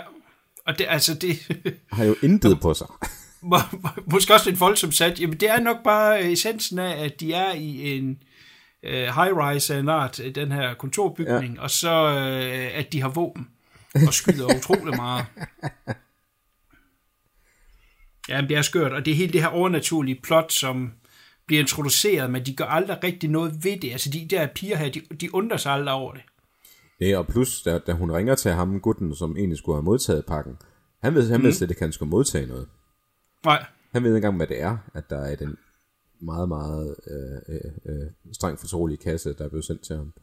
Og 0.68 0.78
det, 0.78 0.86
altså, 0.90 1.14
det 1.14 1.38
Har 1.92 2.04
jo 2.06 2.16
intet 2.24 2.60
på 2.62 2.74
sig. 2.74 2.88
må, 3.42 3.58
må- 3.72 3.90
måske 4.12 4.34
også 4.34 4.50
lidt 4.50 4.60
voldsomt 4.60 4.96
sat. 4.96 5.20
Jamen, 5.22 5.38
det 5.40 5.50
er 5.50 5.60
nok 5.60 5.78
bare 5.84 6.32
essensen 6.32 6.80
af, 6.80 7.04
at 7.06 7.20
de 7.20 7.34
er 7.34 7.54
i 7.54 7.98
en 7.98 8.18
øh, 8.84 9.04
high-rise 9.08 9.76
af 9.76 9.80
en 9.80 9.90
art, 9.90 10.20
øh, 10.20 10.36
den 10.36 10.52
her 10.52 10.74
kontorbygning, 10.74 11.56
ja. 11.56 11.62
og 11.62 11.70
så 11.72 11.92
øh, 11.94 12.80
at 12.80 12.94
de 12.94 13.02
har 13.02 13.10
våben 13.10 13.48
og 14.08 14.14
skyder 14.14 14.58
utrolig 14.58 14.96
meget. 14.96 15.26
Jamen, 18.30 18.50
det 18.50 18.58
er 18.58 18.62
skørt, 18.62 18.92
og 18.92 19.06
det 19.06 19.12
er 19.12 19.16
hele 19.16 19.34
det 19.34 19.42
her 19.42 19.48
overnaturlige 19.48 20.20
plot, 20.24 20.52
som 20.52 20.92
bliver 21.46 21.62
introduceret, 21.62 22.32
men 22.32 22.46
de 22.46 22.56
gør 22.56 22.66
aldrig 22.66 23.04
rigtig 23.04 23.30
noget 23.30 23.64
ved 23.64 23.78
det. 23.80 23.92
Altså, 23.92 24.10
de 24.10 24.28
der 24.30 24.48
piger 24.56 24.78
her, 24.78 24.90
de, 24.92 25.02
de 25.22 25.36
undrer 25.36 25.58
sig 25.58 25.72
aldrig 25.72 25.94
over 25.96 26.14
det. 26.14 26.22
Ja, 27.02 27.18
og 27.18 27.28
plus, 27.28 27.62
da, 27.62 27.80
da 27.80 27.92
hun 27.94 28.12
ringer 28.12 28.36
til 28.36 28.52
ham, 28.52 28.80
gutten, 28.80 29.16
som 29.16 29.38
egentlig 29.38 29.58
skulle 29.58 29.76
have 29.76 29.84
modtaget 29.84 30.26
pakken, 30.26 30.58
han 31.04 31.16
ved, 31.16 31.30
han 31.30 31.40
Mhm. 31.40 31.46
ved 31.46 31.54
slet 31.54 31.70
ikke, 31.70 31.80
at 31.80 31.86
han 31.86 31.92
skulle 31.94 32.10
modtage 32.10 32.48
noget. 32.48 32.68
Nej, 33.46 33.66
Han 33.92 34.04
ved 34.04 34.10
ikke 34.10 34.16
engang, 34.18 34.38
hvad 34.38 34.48
det 34.48 34.62
er, 34.62 34.78
at 34.94 35.10
der 35.10 35.18
er 35.20 35.36
den 35.36 35.58
meget, 36.22 36.48
meget 36.50 36.96
øh, 37.08 37.56
øh, 37.56 37.72
øh, 37.96 38.08
strengt 38.34 38.60
fortrolige 38.60 38.98
kasse, 38.98 39.34
der 39.38 39.46
er 39.46 39.50
blevet 39.50 39.66
sendt 39.66 39.82
til 39.82 39.96
ham. 39.96 40.14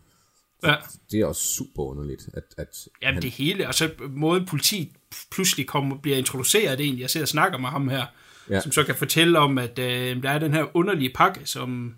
Ja. 0.64 0.74
Det 1.10 1.20
er 1.20 1.26
også 1.26 1.42
super 1.42 1.82
underligt, 1.82 2.28
at, 2.34 2.44
at 2.56 2.88
Jamen 3.02 3.14
han, 3.14 3.22
det 3.22 3.30
hele, 3.30 3.68
og 3.68 3.74
så 3.74 3.90
måden 4.08 4.46
politiet 4.46 4.88
pludselig 5.32 5.66
kommer, 5.66 5.98
bliver 5.98 6.18
introduceret 6.18 6.80
egentlig. 6.80 7.02
Jeg 7.02 7.10
sidder 7.10 7.24
og 7.24 7.28
snakker 7.28 7.58
med 7.58 7.68
ham 7.68 7.88
her, 7.88 8.06
ja. 8.50 8.60
Som 8.60 8.72
så 8.72 8.84
kan 8.84 8.94
fortælle 8.94 9.38
om, 9.38 9.58
at 9.58 9.78
øh, 9.78 10.22
der 10.22 10.30
er 10.30 10.38
den 10.38 10.52
her 10.52 10.76
underlige 10.76 11.12
pakke, 11.14 11.40
som, 11.44 11.94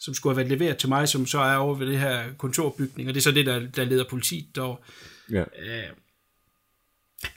som 0.00 0.14
skulle 0.14 0.36
have 0.36 0.48
været 0.48 0.58
leveret 0.58 0.76
til 0.76 0.88
mig, 0.88 1.08
som 1.08 1.26
så 1.26 1.38
er 1.38 1.56
over 1.56 1.74
ved 1.74 1.86
det 1.86 1.98
her 1.98 2.24
kontorbygning, 2.38 3.08
og 3.08 3.14
det 3.14 3.20
er 3.20 3.22
så 3.22 3.32
det, 3.32 3.46
der, 3.46 3.66
der 3.76 3.84
leder 3.84 4.04
politiet 4.10 4.56
dog. 4.56 4.84
ja, 5.30 5.44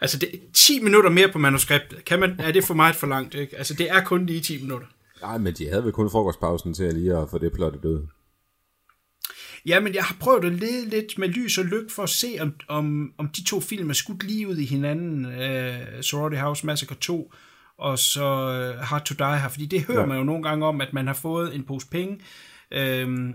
Altså 0.00 0.18
det, 0.18 0.40
10 0.54 0.82
minutter 0.82 1.10
mere 1.10 1.32
på 1.32 1.38
manuskriptet, 1.38 2.04
kan 2.04 2.20
man, 2.20 2.40
er 2.40 2.52
det 2.52 2.64
for 2.64 2.74
meget 2.74 2.96
for 2.96 3.06
langt, 3.06 3.34
ikke? 3.34 3.56
Altså 3.56 3.74
det 3.74 3.90
er 3.90 4.04
kun 4.04 4.26
lige 4.26 4.40
10 4.40 4.62
minutter. 4.62 4.86
nej, 5.22 5.38
men 5.38 5.54
de 5.54 5.68
havde 5.68 5.84
vel 5.84 5.92
kun 5.92 6.10
frokostpausen 6.10 6.74
til 6.74 6.84
at 6.84 6.94
lige 6.94 7.16
at 7.16 7.30
få 7.30 7.38
det 7.38 7.52
plottet 7.52 7.84
ud. 7.84 8.06
Ja, 9.66 9.80
men 9.80 9.94
jeg 9.94 10.04
har 10.04 10.16
prøvet 10.20 10.44
at 10.44 10.52
lede 10.52 10.88
lidt 10.88 11.18
med 11.18 11.28
lys 11.28 11.58
og 11.58 11.64
lykke 11.64 11.92
for 11.92 12.02
at 12.02 12.10
se, 12.10 12.36
om, 12.40 12.54
om, 12.68 13.12
om 13.18 13.28
de 13.28 13.44
to 13.44 13.60
film 13.60 13.90
er 13.90 13.94
skudt 13.94 14.24
lige 14.24 14.48
ud 14.48 14.56
i 14.56 14.64
hinanden. 14.64 15.24
Uh, 15.24 16.00
Sorority 16.00 16.36
House 16.36 16.66
Massacre 16.66 16.94
2 16.94 17.32
og 17.78 17.98
så 17.98 18.24
uh, 18.24 18.80
Hard 18.84 19.04
to 19.04 19.14
Die 19.14 19.40
her. 19.40 19.48
Fordi 19.48 19.66
det 19.66 19.82
hører. 19.82 20.00
Ja. 20.00 20.06
man 20.06 20.18
jo 20.18 20.24
nogle 20.24 20.42
gange 20.42 20.66
om, 20.66 20.80
at 20.80 20.92
man 20.92 21.06
har 21.06 21.14
fået 21.14 21.54
en 21.54 21.64
pose 21.64 21.86
penge 21.86 22.20
øh, 22.70 23.34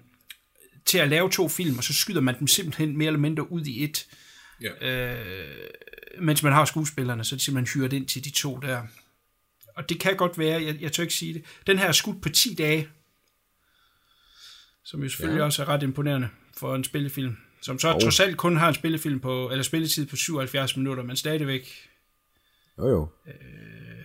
til 0.85 0.97
at 0.97 1.09
lave 1.09 1.29
to 1.29 1.49
film, 1.49 1.77
og 1.77 1.83
så 1.83 1.93
skyder 1.93 2.21
man 2.21 2.39
dem 2.39 2.47
simpelthen 2.47 2.97
mere 2.97 3.07
eller 3.07 3.19
mindre 3.19 3.51
ud 3.51 3.65
i 3.65 3.83
et. 3.83 4.07
Ja. 4.61 5.13
Øh, 5.13 5.55
mens 6.21 6.43
man 6.43 6.53
har 6.53 6.65
skuespillerne, 6.65 7.23
så 7.23 7.35
er 7.35 7.37
de 7.37 7.43
simpelthen 7.43 7.81
hyret 7.81 7.93
ind 7.93 8.07
til 8.07 8.23
de 8.23 8.29
to 8.29 8.57
der. 8.57 8.81
Og 9.75 9.89
det 9.89 9.99
kan 9.99 10.15
godt 10.15 10.37
være, 10.37 10.63
jeg, 10.63 10.81
jeg 10.81 10.91
tør 10.91 11.03
ikke 11.03 11.13
sige 11.13 11.33
det. 11.33 11.43
Den 11.67 11.79
her 11.79 11.87
er 11.87 11.91
skudt 11.91 12.21
på 12.21 12.29
10 12.29 12.55
dage, 12.55 12.87
som 14.85 15.03
jo 15.03 15.09
selvfølgelig 15.09 15.37
ja. 15.37 15.41
Ja. 15.41 15.45
også 15.45 15.61
er 15.61 15.69
ret 15.69 15.83
imponerende 15.83 16.29
for 16.57 16.75
en 16.75 16.83
spillefilm. 16.83 17.37
Som 17.61 17.79
så 17.79 17.93
oh. 17.93 17.99
Trods 18.01 18.19
alt 18.19 18.37
kun 18.37 18.57
har 18.57 18.67
en 18.67 18.75
spillefilm 18.75 19.19
på, 19.19 19.49
eller 19.49 19.63
spilletid 19.63 20.05
på 20.05 20.15
77 20.15 20.77
minutter, 20.77 21.03
men 21.03 21.15
stadigvæk. 21.15 21.71
Jo 22.77 22.87
jo. 22.87 23.07
Øh... 23.27 23.33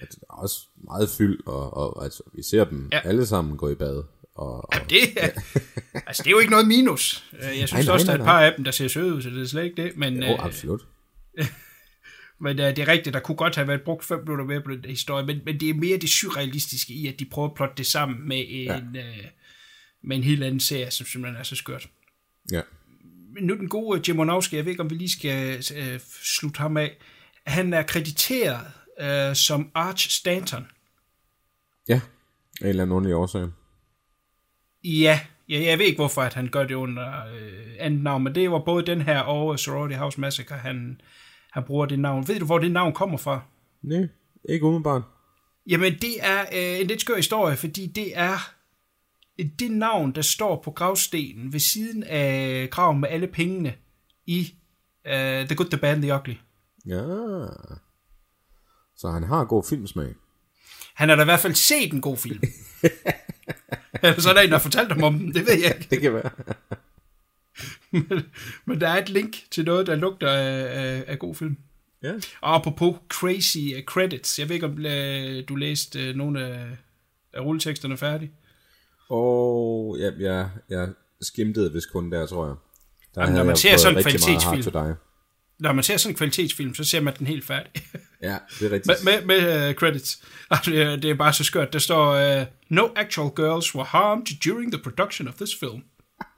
Det 0.00 0.18
er 0.30 0.34
også 0.34 0.56
meget 0.84 1.10
fyld, 1.10 1.38
og, 1.46 1.76
og 1.76 2.04
altså, 2.04 2.22
vi 2.34 2.42
ser 2.42 2.64
dem 2.64 2.88
Ja. 2.92 3.00
ja. 3.04 3.08
alle 3.08 3.26
sammen 3.26 3.56
gå 3.56 3.70
i 3.70 3.74
bad. 3.74 4.02
Og, 4.34 4.74
og, 4.74 4.90
Det 4.90 4.98
er, 5.16 5.28
altså, 6.06 6.22
det 6.22 6.26
er 6.26 6.30
jo 6.30 6.38
ikke 6.38 6.50
noget 6.50 6.68
minus. 6.68 7.24
Øh, 7.32 7.40
Jeg 7.42 7.52
synes 7.52 7.72
Nej, 7.72 7.82
nej, 7.82 7.92
også, 7.92 8.06
der 8.06 8.12
er 8.12 8.18
et 8.18 8.24
par 8.24 8.40
af 8.40 8.52
dem, 8.56 8.64
der 8.64 8.70
ser 8.70 8.88
søde 8.88 9.14
ud, 9.14 9.22
så 9.22 9.30
det 9.30 9.42
er 9.42 9.46
slet 9.46 9.64
ikke 9.64 9.82
det. 9.82 9.96
Men, 9.96 10.16
jo, 10.16 10.32
øh, 10.32 10.44
absolut. 10.44 10.80
Men 12.42 12.58
uh, 12.58 12.64
det 12.64 12.78
er 12.78 12.88
rigtigt, 12.88 13.14
der 13.14 13.20
kunne 13.20 13.36
godt 13.36 13.56
have 13.56 13.68
været 13.68 13.82
brugt 13.82 14.04
fem 14.04 14.18
minutter 14.18 14.44
mere 14.44 14.60
på 14.60 14.70
den 14.70 14.84
historie, 14.84 15.26
men, 15.26 15.40
men 15.44 15.60
det 15.60 15.70
er 15.70 15.74
mere 15.74 15.98
det 15.98 16.08
surrealistiske 16.08 16.92
i, 16.92 17.06
at 17.06 17.14
de 17.18 17.24
prøver 17.24 17.48
at 17.48 17.54
plotte 17.54 17.74
det 17.76 17.86
sammen 17.86 18.28
med 18.28 18.44
en, 18.48 18.66
ja. 18.66 19.00
uh, 19.00 19.24
med 20.02 20.16
en 20.16 20.22
helt 20.22 20.44
anden 20.44 20.60
serie, 20.60 20.90
som 20.90 21.06
simpelthen 21.06 21.40
er 21.40 21.42
så 21.42 21.56
skørt. 21.56 21.88
Ja. 22.52 22.60
Men 23.34 23.44
nu 23.44 23.56
den 23.56 23.68
gode 23.68 24.02
Jim 24.08 24.18
Onowski, 24.18 24.56
jeg 24.56 24.64
ved 24.64 24.70
ikke, 24.70 24.82
om 24.82 24.90
vi 24.90 24.94
lige 24.94 25.10
skal 25.10 25.58
uh, 25.58 26.00
slutte 26.22 26.58
ham 26.58 26.76
af. 26.76 26.96
Han 27.46 27.72
er 27.72 27.82
krediteret 27.82 28.60
uh, 29.02 29.36
som 29.36 29.70
Arch 29.74 30.10
Stanton. 30.10 30.66
Ja, 31.88 32.00
af 32.60 32.64
en 32.64 32.68
eller 32.68 32.82
anden 32.82 32.96
underlig 32.96 33.16
årsag. 33.16 33.48
Ja, 34.84 35.20
ja, 35.48 35.60
jeg 35.62 35.78
ved 35.78 35.86
ikke, 35.86 35.98
hvorfor 35.98 36.22
at 36.22 36.34
han 36.34 36.48
gør 36.48 36.64
det 36.66 36.74
under 36.74 37.24
uh, 37.24 37.74
andet 37.78 38.02
navn, 38.02 38.24
men 38.24 38.34
det 38.34 38.50
var 38.50 38.62
både 38.64 38.86
den 38.86 39.00
her 39.00 39.20
og 39.20 39.58
Sorority 39.58 39.96
House 39.96 40.20
Massacre, 40.20 40.56
han, 40.56 41.00
han 41.52 41.64
bruger 41.64 41.86
det 41.86 41.98
navn. 41.98 42.28
Ved 42.28 42.38
du, 42.38 42.46
hvor 42.46 42.58
det 42.58 42.72
navn 42.72 42.92
kommer 42.92 43.18
fra? 43.18 43.40
Nej, 43.82 44.08
ikke 44.48 44.64
umiddelbart. 44.64 45.02
Jamen, 45.66 45.92
det 45.92 46.14
er 46.20 46.40
øh, 46.40 46.80
en 46.80 46.86
lidt 46.86 47.00
skør 47.00 47.16
historie, 47.16 47.56
fordi 47.56 47.86
det 47.86 48.18
er 48.18 48.54
det 49.48 49.70
navn, 49.70 50.14
der 50.14 50.22
står 50.22 50.62
på 50.64 50.70
gravstenen 50.70 51.52
ved 51.52 51.60
siden 51.60 52.02
af 52.02 52.68
graven 52.70 53.00
med 53.00 53.08
alle 53.08 53.26
pengene 53.26 53.74
i 54.26 54.54
uh, 55.06 55.12
The 55.12 55.54
Good, 55.54 55.70
The 55.70 55.78
Bad 55.78 55.92
and 55.92 56.02
The 56.02 56.14
Ugly. 56.14 56.34
Ja. 56.86 57.02
Så 58.96 59.10
han 59.10 59.22
har 59.22 59.44
god 59.44 59.64
filmsmag. 59.68 60.14
Han 60.94 61.08
har 61.08 61.16
da 61.16 61.22
i 61.22 61.24
hvert 61.24 61.40
fald 61.40 61.54
set 61.54 61.92
en 61.92 62.00
god 62.00 62.16
film. 62.16 62.42
Eller 64.02 64.20
så 64.20 64.30
er 64.30 64.34
der 64.34 64.40
en, 64.40 64.50
der 64.50 64.56
har 64.56 64.62
fortalt 64.62 64.92
ham 64.92 65.02
om 65.02 65.18
den, 65.18 65.34
det 65.34 65.46
ved 65.46 65.58
jeg 65.62 65.74
ikke. 65.74 65.86
Det 65.94 66.00
kan 66.00 66.14
være. 66.14 66.30
Men, 67.90 68.22
men 68.66 68.80
der 68.80 68.88
er 68.88 69.02
et 69.02 69.08
link 69.08 69.36
til 69.50 69.64
noget, 69.64 69.86
der 69.86 69.94
lugter 69.94 70.28
af, 70.28 70.82
af, 70.82 71.04
af 71.06 71.18
god 71.18 71.34
film. 71.34 71.56
Ja. 72.02 72.12
Og 72.40 72.54
apropos 72.54 72.96
crazy 73.08 73.84
credits, 73.86 74.38
jeg 74.38 74.48
ved 74.48 74.54
ikke, 74.54 74.66
om 74.66 74.72
uh, 74.72 75.48
du 75.48 75.56
læste 75.56 76.10
uh, 76.10 76.16
nogle 76.16 76.46
af, 76.46 76.66
af 77.32 77.40
rulleteksterne 77.40 77.96
færdige. 77.96 78.32
Og 79.10 79.96
ja, 79.98 80.10
jeg, 80.20 80.48
jeg 80.70 80.88
skimtede 81.22 81.72
vist 81.72 81.92
kun 81.92 82.12
der, 82.12 82.26
tror 82.26 82.46
jeg. 82.46 82.54
Der 83.14 83.20
Jamen, 83.22 83.36
når 83.36 83.44
man 83.44 83.56
ser 83.56 83.76
sådan 83.76 83.96
en 83.98 84.02
kvalitetsfilm. 84.04 84.94
Når 85.58 85.72
man 85.72 85.84
ser 85.84 85.96
sådan 85.96 86.12
en 86.12 86.16
kvalitetsfilm, 86.16 86.74
så 86.74 86.84
ser 86.84 87.00
man 87.00 87.14
den 87.18 87.26
helt 87.26 87.44
færdig. 87.44 87.70
Ja, 88.22 88.36
det 88.60 88.66
er 88.66 88.70
rigtigt. 88.72 89.04
med 89.04 89.22
med, 89.22 89.26
med 89.42 89.68
uh, 89.68 89.74
credits. 89.74 90.22
Altså, 90.50 90.70
det 90.70 90.82
er- 90.82 90.96
det 90.96 91.10
er 91.10 91.14
bare 91.14 91.32
så 91.32 91.44
skørt. 91.44 91.72
Der 91.72 91.78
står, 91.78 92.36
uh, 92.40 92.46
No 92.68 92.88
actual 92.96 93.30
girls 93.36 93.74
were 93.74 93.84
harmed 93.84 94.26
during 94.44 94.72
the 94.72 94.82
production 94.82 95.28
of 95.28 95.34
this 95.34 95.54
film. 95.60 95.82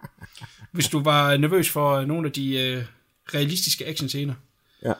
Hvis 0.72 0.88
du 0.88 1.02
var 1.02 1.36
nervøs 1.36 1.68
for 1.70 1.98
uh, 2.00 2.04
nogle 2.08 2.26
af 2.26 2.32
de 2.32 2.76
uh, 2.78 2.84
realistiske 3.34 3.86
actionscener. 3.86 4.34
Ja, 4.84 4.92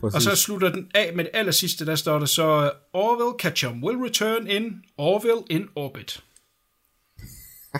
præcis. 0.00 0.14
Og 0.14 0.22
så 0.22 0.36
slutter 0.42 0.68
den 0.72 0.90
af 0.94 1.12
med 1.14 1.24
det 1.24 1.30
aller 1.34 1.52
sidste, 1.52 1.86
der 1.86 1.94
står 1.94 2.18
der 2.18 2.26
så, 2.26 2.60
uh, 2.62 3.00
Orville 3.00 3.38
Ketchum 3.38 3.84
will 3.84 3.98
return 3.98 4.46
in 4.46 4.82
Orville 4.96 5.42
in 5.50 5.68
orbit. 5.76 6.20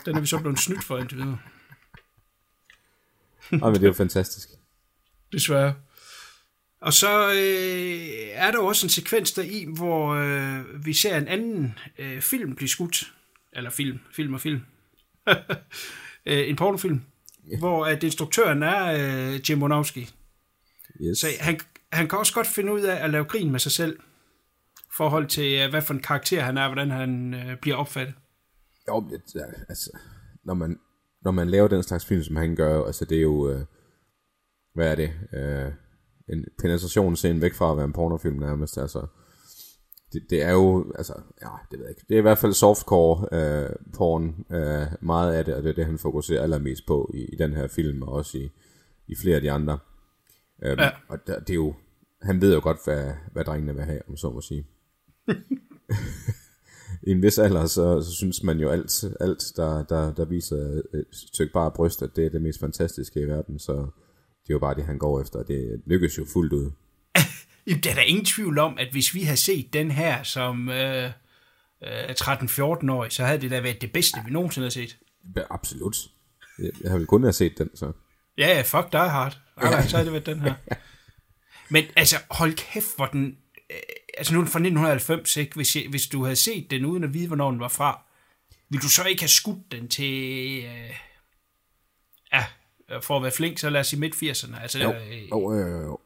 Den 0.05 0.17
er 0.17 0.21
vi 0.21 0.27
så 0.27 0.39
blevet 0.39 0.59
snydt 0.59 0.85
for 0.85 0.99
indtil 0.99 1.19
videre. 1.19 1.39
Ej, 3.53 3.59
men 3.59 3.75
det 3.75 3.83
er 3.83 3.87
jo 3.87 3.93
fantastisk. 3.93 4.49
Desværre. 5.33 5.75
Og 6.81 6.93
så 6.93 7.29
øh, 7.29 8.29
er 8.33 8.51
der 8.51 8.59
også 8.59 8.87
en 8.87 8.91
sekvens 8.91 9.33
der 9.33 9.43
i, 9.43 9.67
hvor 9.77 10.15
øh, 10.15 10.87
vi 10.87 10.93
ser 10.93 11.19
en 11.19 11.29
anden 11.29 11.79
øh, 11.99 12.21
film 12.21 12.55
blive 12.55 12.69
skudt. 12.69 13.13
Eller 13.53 13.71
film, 13.71 13.99
film 14.13 14.35
og 14.35 14.41
film. 14.41 14.61
øh, 16.27 16.49
en 16.49 16.57
pornofilm. 16.57 17.03
Yeah. 17.49 17.59
Hvor 17.59 17.87
at 17.87 18.03
instruktøren 18.03 18.63
er 18.63 18.85
øh, 18.85 19.51
Jim 19.51 19.63
Wanowski. 19.63 20.11
Yes. 21.03 21.19
Så 21.19 21.27
han, 21.41 21.61
han 21.93 22.09
kan 22.09 22.19
også 22.19 22.35
godt 22.35 22.47
finde 22.47 22.73
ud 22.73 22.81
af 22.81 23.05
at 23.05 23.11
lave 23.11 23.25
grin 23.25 23.51
med 23.51 23.61
sig 23.61 23.73
selv. 23.73 23.99
I 24.79 24.91
forhold 24.97 25.27
til, 25.27 25.61
øh, 25.61 25.71
hvad 25.71 25.83
for 25.83 25.95
en 25.95 26.03
karakter 26.03 26.43
han 26.43 26.59
er, 26.59 26.67
hvordan 26.67 26.91
han 26.91 27.35
øh, 27.35 27.57
bliver 27.57 27.77
opfattet. 27.77 28.15
Jo, 28.89 29.05
ja, 29.35 29.45
altså, 29.69 29.91
når 30.45 30.55
man, 30.55 30.79
når 31.23 31.31
man 31.31 31.51
laver 31.51 31.69
den 31.69 31.83
slags 31.83 32.07
film, 32.07 32.23
som 32.23 32.37
han 32.37 32.57
gør, 32.57 32.85
altså 32.85 33.05
det 33.05 33.19
er 33.19 33.23
jo, 33.23 33.51
øh, 33.51 33.61
hvad 34.75 34.91
er 34.91 34.95
det, 34.95 35.11
øh, 35.33 35.73
en 36.29 36.45
penetrationsscene 36.59 37.41
væk 37.41 37.55
fra 37.55 37.71
at 37.71 37.77
være 37.77 37.87
en 37.87 37.93
pornofilm 37.93 38.39
nærmest, 38.39 38.79
altså, 38.79 39.07
det, 40.13 40.23
det 40.31 40.43
er 40.43 40.53
jo, 40.53 40.93
altså, 40.99 41.15
ja, 41.43 41.49
det 41.71 41.79
ved 41.79 41.87
jeg 41.87 41.91
ikke, 41.91 42.05
det 42.09 42.15
er 42.15 42.19
i 42.19 42.23
hvert 42.23 42.39
fald 42.39 42.53
softcore 42.53 43.29
øh, 43.33 43.71
porn, 43.97 44.45
øh, 44.51 44.87
meget 45.01 45.35
af 45.35 45.45
det, 45.45 45.55
og 45.55 45.63
det 45.63 45.71
er 45.71 45.75
det, 45.75 45.87
han 45.87 45.99
fokuserer 45.99 46.43
allermest 46.43 46.87
på 46.87 47.11
i, 47.15 47.25
i 47.25 47.37
den 47.37 47.53
her 47.53 47.67
film, 47.69 48.03
og 48.03 48.09
også 48.13 48.39
i, 48.39 48.51
i 49.09 49.15
flere 49.17 49.37
af 49.37 49.43
de 49.43 49.51
andre. 49.53 49.79
Øhm, 50.63 50.81
Ja. 50.81 50.91
Og 51.09 51.27
der, 51.27 51.41
det 51.41 51.51
er 51.51 51.55
jo, 51.55 51.75
han 52.23 52.41
ved 52.41 52.55
jo 52.55 52.61
godt, 52.63 52.79
hvad, 52.85 53.13
hvad 53.33 53.45
drengene 53.45 53.75
vil 53.75 53.85
have, 53.85 54.01
om 54.09 54.17
så 54.17 54.31
må 54.31 54.41
sige. 54.41 54.67
I 57.03 57.11
en 57.11 57.23
vis 57.23 57.39
alder, 57.39 57.67
så, 57.67 58.03
så 58.03 58.13
synes 58.13 58.43
man 58.43 58.59
jo 58.59 58.69
alt, 58.69 59.05
alt 59.21 59.43
der, 59.57 59.85
der, 59.85 60.15
der 60.15 60.25
viser 60.25 60.57
et 60.95 61.05
stykke 61.13 61.53
bare 61.53 61.71
bryst, 61.71 62.03
at 62.03 62.11
det 62.17 62.27
er 62.27 62.31
det 62.31 62.43
mest 62.43 62.61
fantastiske 62.61 63.21
i 63.21 63.25
verden, 63.25 63.59
så 63.59 63.73
det 64.43 64.51
er 64.51 64.55
jo 64.55 64.59
bare 64.59 64.75
det, 64.75 64.85
han 64.85 64.99
går 64.99 65.21
efter, 65.21 65.39
og 65.39 65.49
det 65.49 65.83
lykkes 65.87 66.19
jo 66.19 66.27
fuldt 66.33 66.53
ud. 66.53 66.71
Jamen, 67.67 67.83
der 67.83 67.91
er 67.91 67.95
der 67.95 68.03
ingen 68.03 68.25
tvivl 68.25 68.59
om, 68.59 68.79
at 68.79 68.89
hvis 68.93 69.15
vi 69.15 69.23
havde 69.23 69.37
set 69.37 69.73
den 69.73 69.91
her 69.91 70.23
som 70.23 70.69
øh, 70.69 71.11
øh, 71.85 72.11
13-14-årig, 72.11 73.13
så 73.13 73.25
havde 73.25 73.41
det 73.41 73.51
da 73.51 73.61
været 73.61 73.83
det 73.83 73.93
bedste, 73.93 74.21
vi 74.27 74.31
nogensinde 74.31 74.65
har 74.65 74.71
set. 74.71 74.99
Ja, 75.37 75.43
absolut. 75.51 75.97
Jeg, 76.85 76.93
vel 76.95 77.07
kun 77.07 77.23
have 77.23 77.33
set 77.33 77.59
den, 77.59 77.77
så. 77.77 77.93
Ja, 78.39 78.47
ja, 78.49 78.61
fuck 78.61 78.93
dig, 78.93 79.11
Hart. 79.11 79.41
Okay, 79.57 79.83
så 79.89 79.97
havde 79.97 80.05
det 80.05 80.13
været 80.13 80.27
den 80.27 80.41
her. 80.41 80.55
Men 81.71 81.85
altså, 81.97 82.17
hold 82.31 82.53
kæft, 82.55 82.97
hvor 82.97 83.07
den... 83.07 83.37
Øh, 83.71 83.79
altså 84.19 84.33
nu 84.35 84.41
er 84.41 84.45
den 84.45 84.53
fra 84.53 84.59
1990, 84.59 85.37
ikke? 85.37 85.55
Hvis, 85.55 85.77
jeg, 85.77 85.87
hvis 85.91 86.07
du 86.07 86.23
havde 86.23 86.37
set 86.37 86.71
den 86.71 86.85
uden 86.85 87.05
at 87.05 87.15
vide, 87.15 87.27
hvornår 87.27 87.51
den 87.51 87.61
var 87.61 87.69
fra, 87.69 88.03
ville 88.69 88.83
du 88.83 88.89
så 88.89 89.05
ikke 89.05 89.23
have 89.23 89.29
skudt 89.29 89.73
den 89.73 89.89
til... 89.89 90.15
Øh, 90.65 90.91
ja, 92.33 92.45
for 93.01 93.17
at 93.17 93.23
være 93.23 93.33
flink, 93.33 93.59
så 93.59 93.71
lad 93.71 93.81
os 93.81 93.87
sige 93.87 94.01
midt-80'erne. 94.01 94.63
Altså, 94.63 94.79
Jo, 94.79 94.93
øh, 94.93 95.29
jo, 95.31 95.53
øh, 95.55 95.83
jo. 95.85 95.99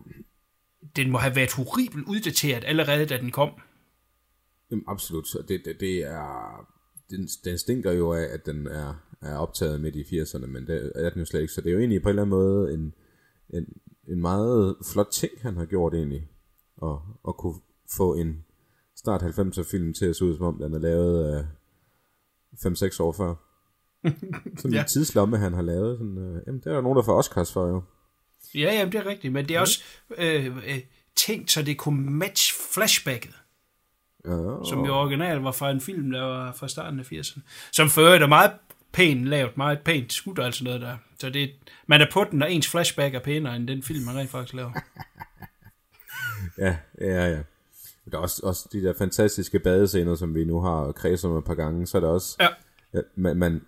den 0.96 1.10
må 1.10 1.18
have 1.18 1.36
været 1.36 1.52
horribelt 1.52 2.06
uddateret 2.06 2.64
allerede, 2.64 3.06
da 3.06 3.18
den 3.18 3.30
kom. 3.30 3.50
Jamen, 4.70 4.84
absolut. 4.88 5.26
Det, 5.48 5.62
det, 5.64 5.80
det 5.80 5.98
er... 5.98 6.68
Den, 7.10 7.28
den 7.44 7.58
stinker 7.58 7.92
jo 7.92 8.12
af, 8.12 8.22
at 8.22 8.46
den 8.46 8.66
er, 8.66 8.94
er 9.22 9.36
optaget 9.36 9.80
midt 9.80 9.96
i 9.96 10.02
80'erne, 10.02 10.46
men 10.46 10.66
det 10.66 10.92
er 10.94 11.10
den 11.10 11.18
jo 11.18 11.24
slet 11.24 11.40
ikke. 11.40 11.52
Så 11.52 11.60
det 11.60 11.68
er 11.68 11.72
jo 11.72 11.78
egentlig 11.78 12.02
på 12.02 12.08
en 12.08 12.10
eller 12.10 12.22
anden 12.22 12.30
måde 12.30 12.74
en, 12.74 12.94
en, 13.50 13.66
en 14.08 14.20
meget 14.20 14.76
flot 14.92 15.10
ting, 15.12 15.32
han 15.42 15.56
har 15.56 15.64
gjort 15.64 15.94
egentlig. 15.94 16.28
At, 16.82 16.98
at 17.28 17.36
kunne 17.36 17.54
få 17.96 18.14
en 18.14 18.44
start 18.96 19.22
90'er 19.22 19.70
film 19.70 19.94
til 19.94 20.04
at 20.06 20.16
se 20.16 20.24
ud, 20.24 20.36
som 20.36 20.46
om 20.46 20.58
den 20.58 20.74
er 20.74 20.78
lavet 20.78 21.38
øh, 21.38 22.72
5-6 22.72 23.02
år 23.02 23.12
før. 23.12 23.34
Sådan 24.58 24.72
Ja. 24.72 24.80
en 24.82 24.88
tidslomme, 24.88 25.38
han 25.38 25.52
har 25.52 25.62
lavet. 25.62 25.98
Sådan, 25.98 26.18
øh, 26.18 26.42
jamen, 26.46 26.60
det 26.60 26.66
er 26.66 26.74
der 26.74 26.80
nogen, 26.80 26.96
der 26.96 27.02
får 27.02 27.18
Oscars 27.18 27.52
for 27.52 27.68
jo. 27.68 27.82
Ja, 28.54 28.74
ja, 28.74 28.84
det 28.84 28.94
er 28.94 29.06
rigtigt, 29.06 29.32
men 29.32 29.48
det 29.48 29.56
er 29.56 29.60
også 29.60 29.82
øh, 30.18 30.46
øh, 30.56 30.80
tænkt, 31.16 31.50
så 31.50 31.62
det 31.62 31.78
kunne 31.78 32.10
match 32.10 32.52
flashbacket. 32.74 33.34
Ja, 34.24 34.30
som 34.68 34.84
jo 34.86 34.94
originalt 35.00 35.44
var 35.44 35.52
fra 35.52 35.70
en 35.70 35.80
film, 35.80 36.10
der 36.10 36.22
var 36.22 36.52
fra 36.52 36.68
starten 36.68 37.00
af 37.00 37.12
80'erne. 37.12 37.40
Som 37.72 37.88
for 37.88 38.00
øvrigt 38.00 38.22
er 38.22 38.26
meget 38.28 38.52
pænt 38.92 39.24
lavet, 39.24 39.56
meget 39.56 39.78
pænt 39.84 40.12
skudt 40.12 40.38
og 40.38 40.44
alt 40.46 40.54
sådan 40.54 40.64
noget 40.64 40.80
der. 40.80 40.96
Så 41.18 41.30
det, 41.30 41.50
man 41.86 42.00
er 42.00 42.06
på 42.12 42.24
den, 42.30 42.42
og 42.42 42.52
ens 42.52 42.68
flashback 42.68 43.14
er 43.14 43.20
pænere 43.20 43.56
end 43.56 43.68
den 43.68 43.82
film, 43.82 44.04
man 44.04 44.16
rent 44.16 44.30
faktisk 44.30 44.54
laver. 44.54 44.72
Ja, 46.58 46.76
ja, 47.00 47.26
ja. 47.28 47.42
Der 48.10 48.16
er 48.18 48.22
også, 48.22 48.40
også 48.44 48.68
de 48.72 48.82
der 48.82 48.92
fantastiske 48.98 49.58
badescener, 49.58 50.14
som 50.14 50.34
vi 50.34 50.44
nu 50.44 50.60
har 50.60 50.92
kredset 50.92 51.30
om 51.30 51.36
et 51.36 51.44
par 51.44 51.54
gange, 51.54 51.86
så 51.86 51.96
er 51.96 52.00
der 52.00 52.08
også... 52.08 52.36
Ja. 52.40 52.48
Ja, 52.94 53.00
men, 53.14 53.38
men 53.38 53.62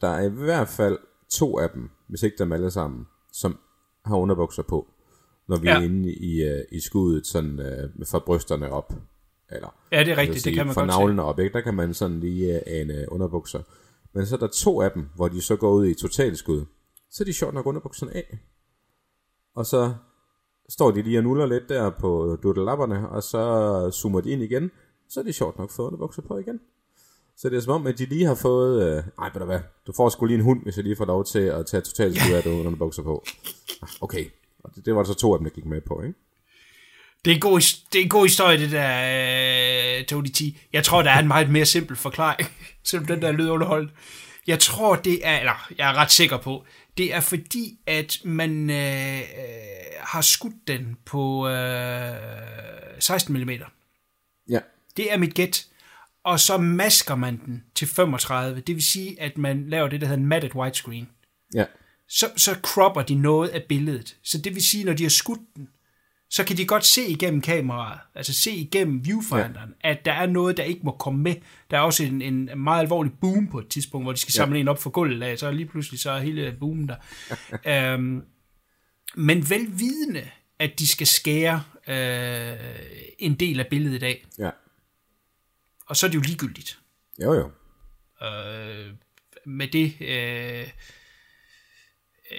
der 0.00 0.08
er 0.08 0.22
i 0.22 0.28
hvert 0.28 0.68
fald 0.68 0.98
to 1.30 1.58
af 1.58 1.70
dem, 1.70 1.90
hvis 2.08 2.22
ikke 2.22 2.36
dem 2.38 2.52
alle 2.52 2.70
sammen, 2.70 3.06
som 3.32 3.58
har 4.04 4.16
underbukser 4.16 4.62
på, 4.62 4.86
når 5.48 5.56
vi 5.56 5.68
Ja. 5.68 5.76
er 5.76 5.80
inde 5.84 6.12
i, 6.12 6.50
uh, 6.52 6.58
i 6.72 6.80
skuddet 6.80 7.26
sådan 7.26 7.58
uh, 8.00 8.06
fra 8.06 8.18
brysterne 8.18 8.70
op. 8.70 8.92
Eller, 9.50 9.74
Ja, 9.92 10.04
det 10.04 10.12
er 10.12 10.16
rigtigt, 10.16 10.34
det 10.34 10.42
sige, 10.42 10.54
kan 10.54 10.66
man 10.66 10.74
fra 10.74 10.80
godt 10.80 10.88
navlene 10.88 11.22
op, 11.22 11.38
ikke? 11.38 11.52
der 11.52 11.60
kan 11.60 11.74
man 11.74 11.94
sådan 11.94 12.20
lige 12.20 12.54
uh, 12.54 12.60
ane 12.66 13.12
underbukser. 13.12 13.62
Men 14.12 14.26
så 14.26 14.34
er 14.34 14.38
der 14.38 14.46
to 14.46 14.80
af 14.82 14.90
dem, 14.90 15.08
hvor 15.14 15.28
de 15.28 15.42
så 15.42 15.56
går 15.56 15.72
ud 15.72 15.86
i 15.86 15.94
totalskud. 15.94 16.64
Så 17.10 17.22
er 17.22 17.24
de 17.24 17.32
sjovt 17.32 17.54
nok 17.54 17.66
underbukserne 17.66 18.16
af. 18.16 18.38
Og 19.54 19.66
så 19.66 19.94
står 20.68 20.90
de 20.90 21.02
lige 21.02 21.18
og 21.18 21.24
nuller 21.24 21.46
lidt 21.46 21.68
der 21.68 21.90
på 21.90 22.38
duttelapperne, 22.42 23.08
og 23.08 23.22
så 23.22 23.90
zoomer 23.92 24.20
de 24.20 24.30
ind 24.30 24.42
igen, 24.42 24.70
så 25.08 25.20
er 25.20 25.24
de 25.24 25.32
sjovt 25.32 25.58
nok 25.58 25.70
fået 25.70 25.98
bukser 25.98 26.22
på 26.22 26.38
igen. 26.38 26.60
Så 27.36 27.48
det 27.48 27.56
er 27.56 27.60
som 27.60 27.72
om, 27.72 27.86
at 27.86 27.98
de 27.98 28.06
lige 28.06 28.26
har 28.26 28.34
fået... 28.34 28.96
Øh, 28.96 29.02
Ej, 29.18 29.30
ved 29.32 29.40
du 29.40 29.46
hvad, 29.46 29.60
du 29.86 29.92
får 29.96 30.08
sgu 30.08 30.26
lige 30.26 30.38
en 30.38 30.44
hund, 30.44 30.62
hvis 30.62 30.76
jeg 30.76 30.84
lige 30.84 30.96
får 30.96 31.04
lov 31.04 31.24
til 31.24 31.38
at 31.38 31.66
tage 31.66 31.80
totalt 31.80 32.20
skud 32.20 32.34
af 32.34 32.42
dig, 32.42 32.62
når 32.62 32.70
du 32.70 32.76
bukser 32.76 33.02
på. 33.02 33.24
Ah, 33.82 33.88
okay, 34.00 34.24
og 34.64 34.70
det, 34.74 34.86
det 34.86 34.94
var 34.94 35.02
der 35.02 35.06
så 35.12 35.14
to 35.14 35.32
af 35.32 35.38
dem, 35.38 35.44
der 35.48 35.54
gik 35.54 35.64
med 35.64 35.80
på, 35.80 36.02
ikke? 36.02 36.14
Det 37.24 37.30
er 37.30 37.34
en 37.34 37.40
god, 37.40 37.60
det 37.92 37.98
er 37.98 38.02
en 38.02 38.08
god 38.08 38.26
historie, 38.26 38.58
det 38.58 38.70
der, 38.72 39.98
øh, 39.98 40.04
Tony 40.04 40.28
T. 40.28 40.42
Jeg 40.72 40.84
tror, 40.84 41.02
der 41.02 41.10
er 41.10 41.18
en 41.18 41.28
meget 41.28 41.50
mere 41.50 41.66
simpel 41.66 41.96
forklaring, 41.96 42.48
selvom 42.84 43.06
den 43.06 43.22
der 43.22 43.32
lyder 43.32 43.52
underholdt. 43.52 43.92
Jeg 44.46 44.58
tror, 44.58 44.96
det 44.96 45.20
er, 45.22 45.38
eller 45.38 45.68
jeg 45.78 45.90
er 45.90 45.94
ret 45.94 46.12
sikker 46.12 46.36
på, 46.36 46.64
det 46.98 47.14
er 47.14 47.20
fordi, 47.20 47.78
at 47.86 48.18
man 48.24 48.70
øh, 48.70 49.18
øh, 49.18 49.22
har 49.98 50.20
skudt 50.20 50.68
den 50.68 50.96
på 51.04 51.48
øh, 51.48 52.16
16 52.98 53.34
mm. 53.34 53.50
Ja, 54.50 54.60
Det 54.96 55.12
er 55.12 55.18
mit 55.18 55.34
gæt. 55.34 55.66
Og 56.24 56.40
så 56.40 56.58
masker 56.58 57.14
man 57.14 57.40
den 57.46 57.64
til 57.74 57.88
35. 57.88 58.60
Det 58.60 58.74
vil 58.74 58.84
sige, 58.84 59.20
at 59.20 59.38
man 59.38 59.68
laver 59.68 59.88
det, 59.88 60.00
der 60.00 60.06
hedder 60.06 60.22
en 60.22 60.28
matted 60.28 60.54
widescreen. 60.54 61.08
ja, 61.54 61.64
Så, 62.08 62.30
så 62.36 62.54
cropper 62.62 63.02
de 63.02 63.14
noget 63.14 63.48
af 63.48 63.64
billedet. 63.68 64.16
Så 64.22 64.38
det 64.38 64.54
vil 64.54 64.66
sige, 64.66 64.84
når 64.84 64.92
de 64.92 65.02
har 65.02 65.10
skudt 65.10 65.40
den, 65.56 65.68
så 66.36 66.44
kan 66.44 66.56
de 66.56 66.66
godt 66.66 66.84
se 66.84 67.06
igennem 67.06 67.40
kameraet, 67.40 68.00
altså 68.14 68.32
se 68.32 68.50
igennem 68.50 69.04
viewfinderen, 69.04 69.74
ja. 69.84 69.90
at 69.90 70.04
der 70.04 70.12
er 70.12 70.26
noget, 70.26 70.56
der 70.56 70.62
ikke 70.62 70.80
må 70.84 70.90
komme 70.90 71.22
med. 71.22 71.34
Der 71.70 71.76
er 71.76 71.80
også 71.80 72.04
en, 72.04 72.22
en 72.22 72.50
meget 72.56 72.80
alvorlig 72.80 73.12
boom 73.20 73.48
på 73.48 73.58
et 73.58 73.68
tidspunkt, 73.68 74.04
hvor 74.04 74.12
de 74.12 74.18
skal 74.18 74.32
samle 74.32 74.56
ja. 74.56 74.60
en 74.60 74.68
op 74.68 74.82
for 74.82 74.90
gulvet 74.90 75.22
af, 75.22 75.38
så 75.38 75.50
lige 75.50 75.66
pludselig 75.66 76.00
så 76.00 76.10
er 76.10 76.18
hele 76.18 76.56
boomen 76.60 76.88
der. 76.88 76.96
øhm, 77.94 78.22
men 79.14 79.50
velvidende, 79.50 80.30
at 80.58 80.78
de 80.78 80.86
skal 80.86 81.06
skære 81.06 81.62
øh, 81.88 82.56
en 83.18 83.34
del 83.34 83.60
af 83.60 83.66
billedet 83.66 84.02
af, 84.02 84.26
ja. 84.38 84.50
og 85.86 85.96
så 85.96 86.06
er 86.06 86.10
det 86.10 86.16
jo 86.16 86.22
ligegyldigt. 86.22 86.78
Jo, 87.22 87.34
jo. 87.34 87.50
Øh, 88.26 88.92
med 89.44 89.68
det... 89.68 89.94
Øh, 90.00 90.68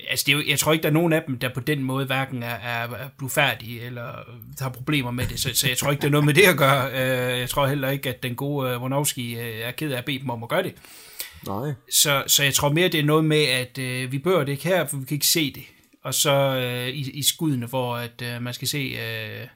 altså 0.10 0.24
det 0.28 0.34
er 0.34 0.38
jo, 0.38 0.44
jeg 0.48 0.60
tror 0.60 0.74
ikke, 0.74 0.84
der 0.84 0.90
er 0.90 0.94
nogen 0.94 1.14
af 1.14 1.24
dem, 1.28 1.40
der 1.40 1.54
på 1.54 1.60
den 1.60 1.84
måde 1.84 2.06
hverken 2.06 2.44
er, 2.44 2.56
er, 2.56 2.88
blufærdige 3.18 3.82
eller 3.82 4.12
har 4.60 4.70
problemer 4.70 5.12
med 5.12 5.26
det, 5.26 5.40
så, 5.40 5.50
så 5.54 5.68
jeg 5.68 5.78
tror 5.78 5.92
ikke, 5.92 6.02
det 6.02 6.08
er 6.08 6.12
noget 6.12 6.26
med 6.26 6.34
det 6.34 6.44
at 6.44 6.58
gøre. 6.58 6.92
Øh, 6.92 7.40
jeg 7.40 7.50
tror 7.50 7.68
heller 7.68 7.90
ikke, 7.90 8.10
at 8.10 8.24
den 8.24 8.36
gode 8.36 8.70
øh, 8.70 8.82
Wonowski 8.82 9.40
øh, 9.40 9.60
er 9.60 9.72
ked 9.72 9.92
af 9.92 9.98
at 9.98 10.06
bede 10.06 10.20
dem 10.20 10.30
om 10.30 10.44
at 10.44 10.50
gøre 10.50 10.64
det. 10.64 10.76
Nej. 11.46 11.74
Så, 11.92 12.24
så 12.28 12.44
jeg 12.44 12.54
tror 12.54 12.70
mere, 12.70 12.90
det 12.90 13.00
er 13.00 13.04
noget 13.04 13.26
med, 13.26 13.44
at 13.44 13.78
øh, 13.78 14.12
vi 14.12 14.20
bør 14.20 14.40
det 14.44 14.52
ikke 14.52 14.64
her, 14.64 14.88
for 14.88 14.98
vi 14.98 15.06
kan 15.06 15.16
ikke 15.16 15.28
se 15.28 15.54
det. 15.54 15.64
Og 16.04 16.14
så 16.14 16.32
øh, 16.32 16.88
i, 16.88 17.12
i 17.12 17.24
skuddene, 17.24 17.66
hvor 17.66 17.96
at, 17.96 18.22
øh, 18.24 18.42
man 18.42 18.54
skal 18.54 18.68
se 18.68 18.78
øh, 18.78 19.48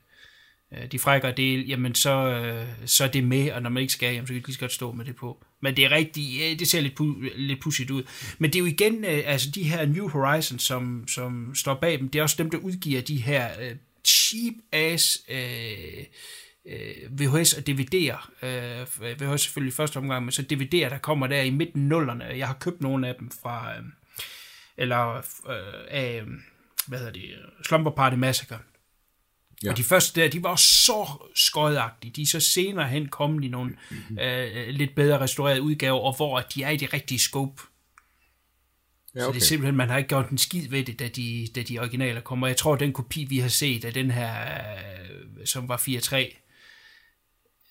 øh, 0.73 0.91
de 0.91 0.99
frækkere 0.99 1.31
del, 1.31 1.67
jamen 1.67 1.95
så, 1.95 2.11
øh, 2.11 2.67
så 2.85 3.03
er 3.03 3.07
det 3.07 3.23
med, 3.23 3.51
og 3.51 3.61
når 3.61 3.69
man 3.69 3.81
ikke 3.81 3.93
skal, 3.93 4.13
jamen, 4.13 4.27
så 4.27 4.33
kan 4.33 4.41
de 4.41 4.47
lige 4.47 4.55
så 4.55 4.59
godt 4.59 4.71
stå 4.71 4.91
med 4.91 5.05
det 5.05 5.15
på. 5.15 5.45
Men 5.61 5.75
det 5.75 5.85
er 5.85 5.91
rigtigt, 5.91 6.43
øh, 6.43 6.59
det 6.59 6.67
ser 6.67 6.81
lidt, 6.81 6.99
pu- 7.01 7.37
lidt 7.37 7.61
pudsigt 7.61 7.91
ud. 7.91 8.03
Men 8.39 8.53
det 8.53 8.55
er 8.55 8.63
jo 8.63 8.65
igen, 8.65 9.05
øh, 9.05 9.23
altså 9.25 9.51
de 9.51 9.63
her 9.63 9.85
New 9.85 10.09
Horizons, 10.09 10.63
som, 10.63 11.07
som 11.07 11.55
står 11.55 11.73
bag 11.73 11.99
dem, 11.99 12.09
det 12.09 12.19
er 12.19 12.23
også 12.23 12.35
dem, 12.37 12.51
der 12.51 12.57
udgiver 12.57 13.01
de 13.01 13.17
her 13.17 13.49
øh, 13.61 13.75
cheap 14.05 14.53
ass 14.71 15.21
øh, 15.29 16.03
øh, 16.65 17.19
VHS 17.19 17.53
og 17.53 17.63
DVD'er. 17.69 18.45
Øh, 18.45 19.21
VHS 19.21 19.41
selvfølgelig 19.41 19.73
i 19.73 19.75
første 19.75 19.97
omgang, 19.97 20.25
men 20.25 20.31
så 20.31 20.41
DVD'er, 20.53 20.89
der 20.89 20.97
kommer 20.97 21.27
der 21.27 21.41
i 21.41 21.49
midten 21.49 21.87
nullerne. 21.87 22.23
Jeg 22.23 22.47
har 22.47 22.57
købt 22.61 22.81
nogle 22.81 23.07
af 23.07 23.15
dem 23.19 23.31
fra, 23.41 23.77
øh, 23.77 23.83
eller 24.77 25.17
øh, 25.49 25.83
af, 25.87 26.23
hvad 26.87 26.99
hedder 26.99 27.13
det, 27.13 27.29
Slumber 27.65 27.91
Party 27.91 28.15
Massacre. 28.15 28.59
Ja. 29.63 29.71
Og 29.71 29.77
de 29.77 29.83
første 29.83 30.21
der, 30.21 30.29
de 30.29 30.43
var 30.43 30.55
så 30.55 31.07
skodagtige. 31.35 32.11
De 32.11 32.21
er 32.21 32.25
så 32.25 32.39
senere 32.39 32.87
hen 32.87 33.07
kommet 33.07 33.43
i 33.43 33.47
nogle 33.47 33.77
øh, 34.21 34.67
lidt 34.67 34.95
bedre 34.95 35.19
restaurerede 35.19 35.61
udgaver, 35.61 35.99
og 35.99 36.15
hvor 36.15 36.39
de 36.39 36.63
er 36.63 36.69
i 36.69 36.77
det 36.77 36.93
rigtige 36.93 37.19
scope. 37.19 37.61
Ja, 39.15 39.19
Så 39.19 39.23
det 39.23 39.29
okay. 39.29 39.39
er 39.39 39.43
simpelthen, 39.43 39.75
man 39.75 39.89
har 39.89 39.97
ikke 39.97 40.07
gjort 40.07 40.29
en 40.29 40.37
skid 40.37 40.69
ved 40.69 40.83
det, 40.83 40.99
da 40.99 41.07
de, 41.07 41.47
da 41.55 41.61
de 41.61 41.79
originaler 41.79 42.21
kommer. 42.21 42.47
Jeg 42.47 42.57
tror, 42.57 42.75
den 42.75 42.93
kopi, 42.93 43.23
vi 43.23 43.39
har 43.39 43.49
set 43.49 43.85
af 43.85 43.93
den 43.93 44.11
her, 44.11 44.33
øh, 45.39 45.45
som 45.45 45.69
var 45.69 45.77
4.3, 45.77 46.15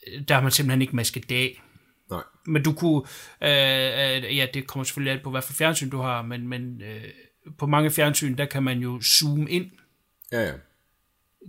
øh, 0.06 0.22
der 0.28 0.34
har 0.34 0.42
man 0.42 0.50
simpelthen 0.50 0.82
ikke 0.82 0.96
masket 0.96 1.28
det 1.28 1.36
af. 1.36 1.62
Nej. 2.10 2.22
Men 2.46 2.62
du 2.62 2.72
kunne, 2.72 3.02
øh, 3.42 4.26
øh, 4.26 4.36
ja, 4.36 4.46
det 4.54 4.66
kommer 4.66 4.84
selvfølgelig 4.84 5.12
an 5.12 5.20
på, 5.24 5.30
hvad 5.30 5.42
for 5.42 5.52
fjernsyn 5.52 5.90
du 5.90 5.98
har, 5.98 6.22
men, 6.22 6.48
men 6.48 6.82
øh, 6.82 7.04
på 7.58 7.66
mange 7.66 7.90
fjernsyn, 7.90 8.36
der 8.36 8.44
kan 8.44 8.62
man 8.62 8.78
jo 8.78 9.00
zoome 9.02 9.50
ind 9.50 9.70
Ja, 10.32 10.40
ja. 10.40 10.52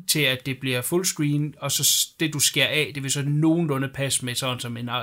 Til, 0.08 0.20
at 0.20 0.46
det 0.46 0.60
bliver 0.60 0.82
fullscreen, 0.82 1.56
og 1.58 1.72
så 1.72 2.08
det, 2.20 2.34
du 2.34 2.40
skærer 2.40 2.68
af, 2.68 2.92
det 2.96 3.04
vil 3.04 3.12
så 3.12 3.22
nogenlunde 3.22 3.90
passe 3.90 4.26
med 4.26 4.36
sådan, 4.36 4.60
som 4.60 4.78
en 4.78 4.90
øh, 4.90 4.96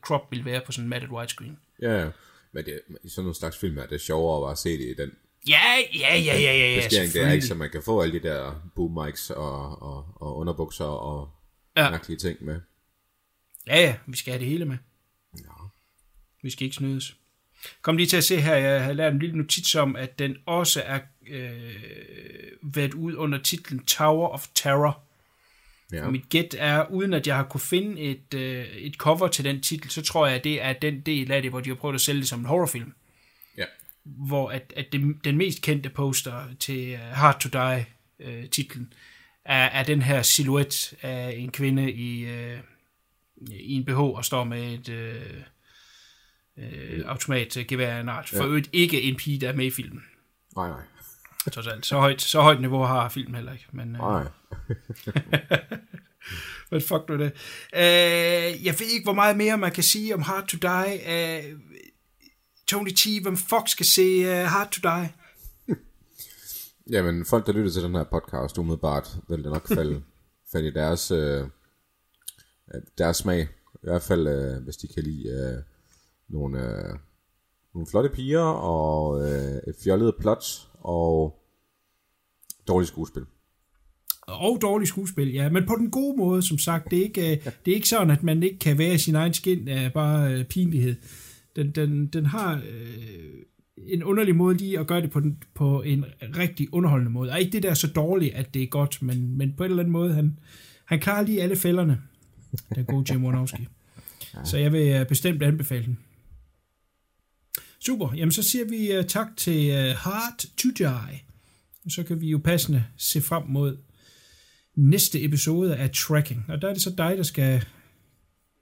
crop 0.00 0.30
vil 0.30 0.44
være 0.44 0.60
på 0.66 0.72
sådan 0.72 0.84
en 0.84 0.88
matted 0.88 1.08
widescreen. 1.08 1.58
Ja. 1.82 2.08
Men 2.52 2.64
det, 2.64 2.80
i 3.04 3.08
sådan 3.08 3.24
nogle 3.24 3.34
slags 3.34 3.58
film 3.58 3.78
er 3.78 3.86
det 3.86 4.00
sjovere 4.00 4.40
bare 4.44 4.52
at 4.52 4.58
se 4.58 4.70
det 4.70 4.84
i 4.84 4.94
den 4.94 5.10
Ja, 5.48 5.62
ja, 5.98 6.16
ja, 6.16 6.38
ja, 6.40 6.40
ja, 6.40 6.74
ja, 6.74 6.80
beskæring. 6.84 7.12
Det 7.12 7.22
er 7.22 7.32
ikke, 7.32 7.46
så 7.46 7.54
man 7.54 7.70
kan 7.70 7.82
få 7.82 8.00
alle 8.00 8.20
de 8.20 8.28
der 8.28 8.62
boom 8.76 9.04
mics 9.06 9.30
og, 9.30 9.82
og, 9.82 10.06
og 10.14 10.36
underbukser 10.36 10.84
og 10.84 11.30
Ja. 11.76 11.90
mærkelige 11.90 12.18
ting 12.18 12.44
med. 12.44 12.60
Ja, 13.66 13.80
ja, 13.80 13.96
vi 14.06 14.16
skal 14.16 14.32
have 14.32 14.40
det 14.40 14.48
hele 14.48 14.64
med. 14.64 14.76
Ja. 15.38 15.44
Vi 16.42 16.50
skal 16.50 16.64
ikke 16.64 16.76
snydes. 16.76 17.16
Kom 17.82 17.96
lige 17.96 18.06
til 18.06 18.16
at 18.16 18.24
se 18.24 18.40
her, 18.40 18.54
jeg 18.54 18.84
har 18.84 18.92
lavet 18.92 19.12
en 19.12 19.18
lille 19.18 19.36
notits 19.36 19.74
om, 19.74 19.96
at 19.96 20.18
den 20.18 20.36
også 20.46 20.82
er 20.82 21.00
øh, 21.30 21.74
været 22.62 22.94
ud 22.94 23.14
under 23.14 23.38
titlen 23.38 23.84
Tower 23.84 24.28
of 24.28 24.46
Terror. 24.54 25.02
Ja. 25.92 26.04
Og 26.06 26.12
mit 26.12 26.28
gæt 26.28 26.54
er, 26.58 26.86
uden 26.90 27.14
at 27.14 27.26
jeg 27.26 27.36
har 27.36 27.44
kunne 27.44 27.60
finde 27.60 28.00
et, 28.00 28.34
øh, 28.34 28.66
et 28.66 28.94
cover 28.94 29.28
til 29.28 29.44
den 29.44 29.60
titel, 29.60 29.90
så 29.90 30.02
tror 30.02 30.26
jeg, 30.26 30.36
at 30.36 30.44
det 30.44 30.62
er 30.62 30.72
den 30.72 31.00
del 31.00 31.32
af 31.32 31.42
det, 31.42 31.50
hvor 31.50 31.60
de 31.60 31.70
har 31.70 31.74
prøvet 31.76 31.94
at 31.94 32.00
sælge 32.00 32.20
det 32.20 32.28
som 32.28 32.40
en 32.40 32.46
horrorfilm. 32.46 32.92
ja. 33.56 33.64
Hvor 34.04 34.48
at, 34.50 34.72
at 34.76 34.86
det, 34.92 35.16
den 35.24 35.36
mest 35.36 35.62
kendte 35.62 35.90
poster 35.90 36.44
til 36.58 36.94
uh, 36.94 37.00
Hard 37.00 37.40
to 37.40 37.48
Die 37.48 37.86
øh, 38.20 38.48
titlen 38.50 38.92
er, 39.44 39.64
er 39.64 39.82
den 39.82 40.02
her 40.02 40.22
silhuet 40.22 40.94
af 41.02 41.34
en 41.36 41.50
kvinde 41.52 41.92
i, 41.92 42.24
øh, 42.24 42.58
i 43.50 43.72
en 43.72 43.84
BH 43.84 43.98
og 44.00 44.24
står 44.24 44.44
med 44.44 44.72
et 44.74 44.88
øh, 44.88 45.22
øh, 46.58 47.02
automatgevær 47.06 47.96
af 47.96 48.00
en 48.00 48.08
art. 48.08 48.28
For 48.28 48.36
Ja. 48.36 48.44
øvrigt 48.46 48.70
ikke 48.72 49.02
en 49.02 49.16
pige, 49.16 49.38
der 49.40 49.48
er 49.48 49.52
med 49.56 49.66
i 49.66 49.70
filmen. 49.70 50.02
Nej, 50.56 50.68
nej. 50.68 50.80
Trods 51.48 51.66
alt. 51.66 51.86
Så 51.86 51.96
højt, 51.96 52.22
så 52.22 52.40
højt 52.40 52.60
niveau 52.60 52.82
har 52.82 53.08
filmen 53.08 53.34
heller 53.34 53.52
ikke. 53.52 53.66
Men, 53.72 53.96
øh, 53.96 54.00
Nej. 54.00 54.22
Hvad 56.68 56.80
fuck 56.80 57.08
nu 57.08 57.18
det? 57.18 57.32
Øh, 57.74 58.64
jeg 58.64 58.74
ved 58.78 58.86
ikke, 58.86 59.04
hvor 59.04 59.12
meget 59.12 59.36
mere 59.36 59.58
man 59.58 59.72
kan 59.72 59.82
sige 59.82 60.14
om 60.14 60.22
Hard 60.22 60.46
to 60.46 60.56
Die. 60.62 61.12
Øh, 61.12 61.44
Tony 62.66 62.90
T, 62.90 63.22
hvem 63.22 63.36
fuck 63.36 63.68
skal 63.68 63.86
se 63.86 64.20
uh, 64.20 64.46
Hard 64.46 64.70
to 64.70 64.80
Die? 64.82 65.12
Jamen, 66.94 67.26
folk, 67.26 67.46
der 67.46 67.52
lytter 67.52 67.70
til 67.70 67.82
den 67.82 67.94
her 67.94 68.04
podcast, 68.04 68.58
umiddelbart, 68.58 69.16
vil 69.28 69.44
det 69.44 69.52
nok 69.52 69.68
falde, 69.68 70.02
falde 70.52 70.68
i 70.68 70.70
deres, 70.70 71.10
øh, 71.10 71.40
øh, 72.74 72.80
deres 72.98 73.16
smag. 73.16 73.40
I 73.74 73.78
hvert 73.82 74.02
fald, 74.02 74.28
øh, 74.28 74.62
hvis 74.64 74.76
de 74.76 74.88
kan 74.88 75.02
lide 75.02 75.28
øh, 75.28 75.62
nogle, 76.28 76.58
øh, 76.60 76.94
nogle 77.74 77.86
flotte 77.90 78.08
piger, 78.08 78.42
og 78.42 79.22
øh, 79.22 79.56
et 79.68 79.74
fjollet 79.84 80.14
plot, 80.20 80.44
og 80.80 81.40
dårligt 82.68 82.88
skuespil. 82.88 83.22
Og 84.26 84.58
dårlig 84.62 84.88
skuespil, 84.88 85.32
ja, 85.32 85.50
men 85.50 85.66
på 85.66 85.74
den 85.78 85.90
gode 85.90 86.16
måde, 86.16 86.42
som 86.42 86.58
sagt. 86.58 86.90
Det 86.90 86.98
er 86.98 87.02
ikke, 87.02 87.30
øh, 87.30 87.44
det 87.64 87.70
er 87.70 87.74
ikke 87.74 87.88
sådan, 87.88 88.10
at 88.10 88.22
man 88.22 88.42
ikke 88.42 88.58
kan 88.58 88.78
være 88.78 88.94
i 88.94 88.98
sin 88.98 89.14
egen 89.14 89.34
skin 89.34 89.68
af 89.68 89.92
bare 89.92 90.34
øh, 90.34 90.44
pinlighed. 90.44 90.96
Den, 91.56 91.70
den, 91.70 92.06
den 92.06 92.26
har 92.26 92.54
øh, 92.54 93.42
en 93.76 94.04
underlig 94.04 94.36
måde 94.36 94.56
lige 94.56 94.78
at 94.78 94.86
gøre 94.86 95.02
det 95.02 95.10
på, 95.10 95.20
den, 95.20 95.42
på 95.54 95.82
en 95.82 96.04
rigtig 96.36 96.74
underholdende 96.74 97.12
måde. 97.12 97.30
Og 97.30 97.40
ikke 97.40 97.52
det 97.52 97.62
der 97.62 97.70
er 97.70 97.74
så 97.74 97.86
dårligt, 97.86 98.34
at 98.34 98.54
det 98.54 98.62
er 98.62 98.66
godt, 98.66 99.02
men, 99.02 99.38
men 99.38 99.52
på 99.56 99.64
en 99.64 99.70
eller 99.70 99.82
anden 99.82 99.92
måde, 99.92 100.14
han, 100.14 100.38
han 100.84 101.00
klarer 101.00 101.22
lige 101.22 101.42
alle 101.42 101.56
fælderne, 101.56 102.00
den 102.74 102.84
gode 102.84 103.12
Jim 103.12 103.24
Warnowski. 103.24 103.68
Så 104.44 104.58
jeg 104.58 104.72
vil 104.72 104.88
øh, 104.88 105.06
bestemt 105.06 105.42
anbefale 105.42 105.84
den. 105.84 105.98
Super, 107.86 108.12
jamen 108.16 108.32
så 108.32 108.42
siger 108.42 108.64
vi 108.64 108.98
uh, 108.98 109.04
tak 109.04 109.26
til 109.36 109.70
øh, 109.70 109.76
uh, 109.76 109.80
Heart 109.80 110.46
to 110.56 110.68
Die. 110.78 111.22
Så 111.88 112.02
kan 112.02 112.20
vi 112.20 112.28
jo 112.28 112.38
passende 112.44 112.84
se 112.96 113.20
frem 113.20 113.42
mod 113.48 113.76
næste 114.76 115.24
episode 115.24 115.76
af 115.76 115.90
Tracking. 115.90 116.44
Og 116.48 116.62
der 116.62 116.68
er 116.68 116.72
det 116.72 116.82
så 116.82 116.94
dig, 116.98 117.16
der 117.16 117.22
skal 117.22 117.64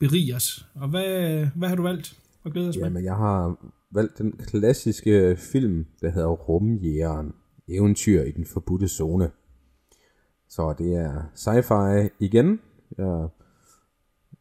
berige 0.01 0.37
os. 0.37 0.67
Og 0.75 0.89
hvad, 0.89 1.47
hvad 1.57 1.69
har 1.69 1.77
du 1.77 1.83
valgt 1.83 2.17
at 2.45 2.53
glæde 2.53 2.69
os 2.69 2.77
med? 2.77 2.85
Jamen, 2.85 3.05
jeg 3.05 3.15
har 3.17 3.57
valgt 3.91 4.19
den 4.19 4.33
klassiske 4.33 5.37
film, 5.53 5.87
der 6.01 6.11
hedder 6.11 6.29
Rumjægeren. 6.29 7.33
Eventyr 7.69 8.23
i 8.23 8.31
den 8.31 8.47
forbudte 8.47 8.89
zone. 8.89 9.31
Så 10.49 10.75
det 10.79 10.95
er 10.95 11.23
sci-fi 11.35 12.09
igen. 12.21 12.61
Jeg 12.99 13.29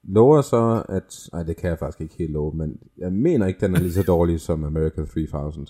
lover 0.07 0.41
så, 0.41 0.83
at... 0.89 1.29
Nej, 1.33 1.43
det 1.43 1.57
kan 1.57 1.69
jeg 1.69 1.79
faktisk 1.79 2.01
ikke 2.01 2.15
helt 2.17 2.31
love, 2.31 2.53
men 2.55 2.77
jeg 2.97 3.11
mener 3.11 3.47
ikke, 3.47 3.59
den 3.59 3.75
er 3.75 3.79
lige 3.79 3.93
så 3.93 4.03
dårlig 4.03 4.41
som 4.41 4.63
America 4.63 5.05
3000. 5.05 5.67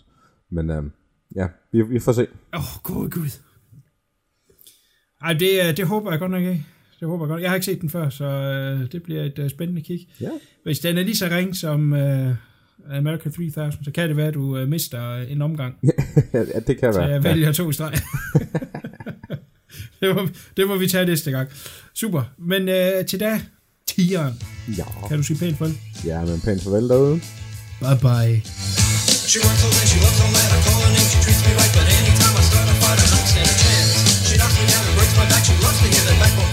Men 0.49 0.69
øhm, 0.69 0.91
ja, 1.35 1.47
vi, 1.71 1.81
vi 1.81 1.99
får 1.99 2.11
se. 2.11 2.27
Åh, 2.53 2.59
oh, 2.59 2.81
god 2.83 3.09
gud. 3.09 3.39
Ej, 5.21 5.33
det, 5.33 5.49
øh, 5.67 5.77
det 5.77 5.87
håber 5.87 6.11
jeg 6.11 6.19
godt 6.19 6.31
nok 6.31 6.41
ikke. 6.43 6.65
Det 6.99 7.07
håber 7.07 7.25
jeg 7.25 7.29
godt. 7.29 7.41
Jeg 7.41 7.49
har 7.49 7.55
ikke 7.55 7.65
set 7.65 7.81
den 7.81 7.89
før, 7.89 8.09
så 8.09 8.25
øh, 8.25 8.91
det 8.91 9.03
bliver 9.03 9.23
et 9.23 9.39
øh, 9.39 9.49
spændende 9.49 9.81
kig. 9.81 10.09
Ja. 10.21 10.29
Hvis 10.63 10.79
den 10.79 10.97
er 10.97 11.03
lige 11.03 11.17
så 11.17 11.27
ring 11.31 11.55
som 11.55 11.93
øh, 11.93 12.35
American 12.91 13.31
3000, 13.31 13.85
så 13.85 13.91
kan 13.91 14.07
det 14.07 14.17
være, 14.17 14.27
at 14.27 14.33
du 14.33 14.57
øh, 14.57 14.67
mister 14.67 15.15
en 15.15 15.41
omgang. 15.41 15.75
ja, 16.33 16.43
det 16.67 16.79
kan 16.79 16.93
Så 16.93 16.99
være. 16.99 17.09
jeg 17.09 17.23
vælger 17.23 17.51
to 17.51 17.71
streg. 17.71 17.93
det, 20.01 20.15
må, 20.15 20.21
det 20.57 20.67
må 20.67 20.77
vi 20.77 20.87
tage 20.87 21.05
næste 21.05 21.31
gang. 21.31 21.49
Super. 21.93 22.23
Men 22.37 22.69
øh, 22.69 23.05
til 23.05 23.19
da, 23.19 23.41
tieren. 23.97 24.33
Ja. 24.79 24.87
Kan 25.09 25.17
du 25.17 25.23
sige 25.23 25.37
pænt 25.41 25.57
farvel? 25.57 25.77
ja, 26.09 26.17
men 26.29 26.39
pænt 26.45 26.63
farvel 26.63 26.85
derude. 26.89 27.19
Bye 27.81 27.97
bye. 28.05 28.33
She 29.31 29.37
works 29.45 29.59
so 29.63 29.67
late, 29.75 29.87
she 29.91 29.97
loves 30.05 30.17
so 30.21 30.25
mad. 30.35 30.49
I 30.55 30.57
call 30.65 30.77
her 30.85 30.91
name, 30.95 31.07
she 31.11 31.17
treats 31.25 31.41
me 31.47 31.51
right. 31.59 31.73
But 31.77 31.87
anytime 31.99 32.35
I 32.41 32.43
start 32.49 32.67
a 32.73 32.75
fight, 32.83 32.99
I 33.03 33.07
don't 33.13 33.27
stand 33.33 33.49
a 33.53 33.55
chance. 33.63 33.91
She 34.27 34.35
knocks 34.39 34.55
me 34.59 34.65
down 34.71 34.83
and 34.89 34.95
breaks 34.97 35.15
my 35.19 35.25
back. 35.31 35.43
She 35.47 35.53
loves 35.65 35.79
to 35.83 35.87
hear 35.93 36.03
that 36.09 36.17
backbone 36.21 36.51